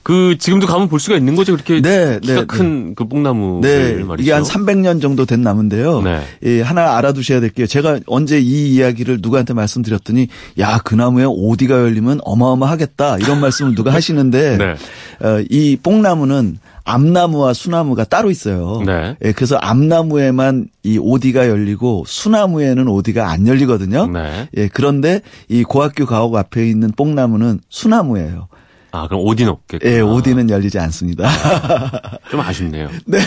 [0.08, 1.52] 그 지금도 가면 볼 수가 있는 거죠.
[1.52, 3.08] 그렇게 네, 키가 네, 큰그 네.
[3.10, 4.22] 뽕나무 네, 말이죠.
[4.22, 6.00] 이게 한 300년 정도 된 나무인데요.
[6.00, 6.22] 네.
[6.44, 7.66] 예, 하나 알아두셔야 될 게요.
[7.66, 10.28] 제가 언제 이 이야기를 누구한테 말씀드렸더니
[10.60, 13.18] 야, 그 나무에 오디가 열리면 어마어마하겠다.
[13.18, 14.56] 이런 말씀을 누가 하시는데
[15.20, 15.26] 네.
[15.26, 16.58] 어, 이 뽕나무는
[16.88, 18.82] 암나무와 수나무가 따로 있어요.
[18.84, 19.16] 네.
[19.22, 24.06] 예, 그래서 암나무에만 이 오디가 열리고 수나무에는 오디가 안 열리거든요.
[24.06, 24.48] 네.
[24.56, 28.48] 예, 그런데 이 고학교 가옥 앞에 있는 뽕나무는 수나무예요.
[28.90, 29.86] 아, 그럼 오디는 없겠고.
[29.86, 31.28] 예, 오디는 열리지 않습니다.
[32.30, 32.88] 좀 아쉽네요.
[33.06, 33.18] 네.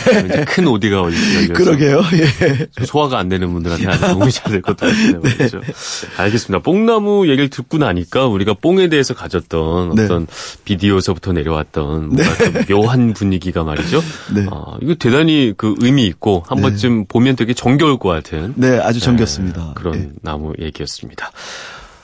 [0.47, 1.53] 큰 오디가 열려서.
[1.53, 2.01] 그러게요.
[2.13, 2.83] 예.
[2.85, 5.21] 소화가 안 되는 분들한테 아주 도움이 잘 될 것도 같네요.
[5.23, 5.35] 네.
[5.37, 5.61] 그렇죠.
[6.17, 6.63] 알겠습니다.
[6.63, 10.03] 뽕나무 얘기를 듣고 나니까 우리가 뽕에 대해서 가졌던 네.
[10.05, 10.27] 어떤
[10.65, 12.65] 비디오에서부터 내려왔던 뭔가 네.
[12.65, 14.01] 좀 묘한 분위기가 말이죠.
[14.33, 14.47] 네.
[14.51, 16.63] 아, 이거 대단히 그 의미 있고 한 네.
[16.63, 18.53] 번쯤 보면 되게 정겨울 것 같은.
[18.57, 19.61] 네, 아주 정겹습니다.
[19.61, 20.09] 네, 그런 예.
[20.21, 21.31] 나무 얘기였습니다.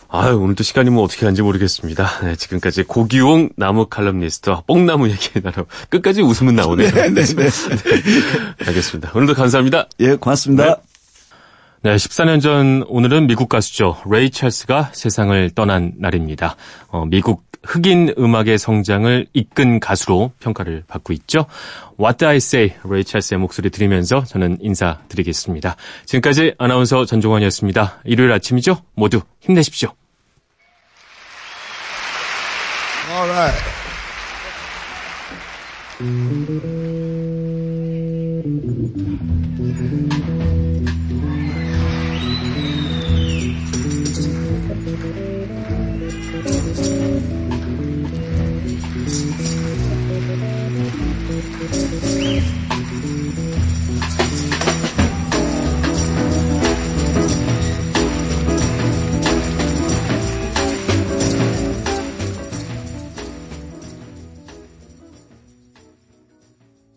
[0.09, 2.09] 아유, 오늘도 시간이 뭐 어떻게 간지 모르겠습니다.
[2.23, 6.91] 네, 지금까지 고기용 나무 칼럼니스트와 뽕나무 얘기 나눠 끝까지 웃음은 나오네요.
[6.91, 7.35] 네, 네, 네.
[7.35, 7.49] 네.
[8.65, 9.11] 알겠습니다.
[9.13, 9.87] 오늘도 감사합니다.
[9.99, 10.65] 예, 고맙습니다.
[10.65, 10.75] 네.
[11.83, 13.97] 네, 14년 전 오늘은 미국 가수죠.
[14.09, 16.55] 레이 찰스가 세상을 떠난 날입니다.
[16.87, 21.45] 어, 미국 흑인 음악의 성장을 이끈 가수로 평가를 받고 있죠.
[21.99, 25.75] What I Say 레이 찰스의 목소리 들으면서 저는 인사드리겠습니다.
[26.05, 27.99] 지금까지 아나운서 전종환이었습니다.
[28.05, 28.81] 일요일 아침이죠.
[28.95, 29.89] 모두 힘내십시오.
[33.11, 33.77] All right.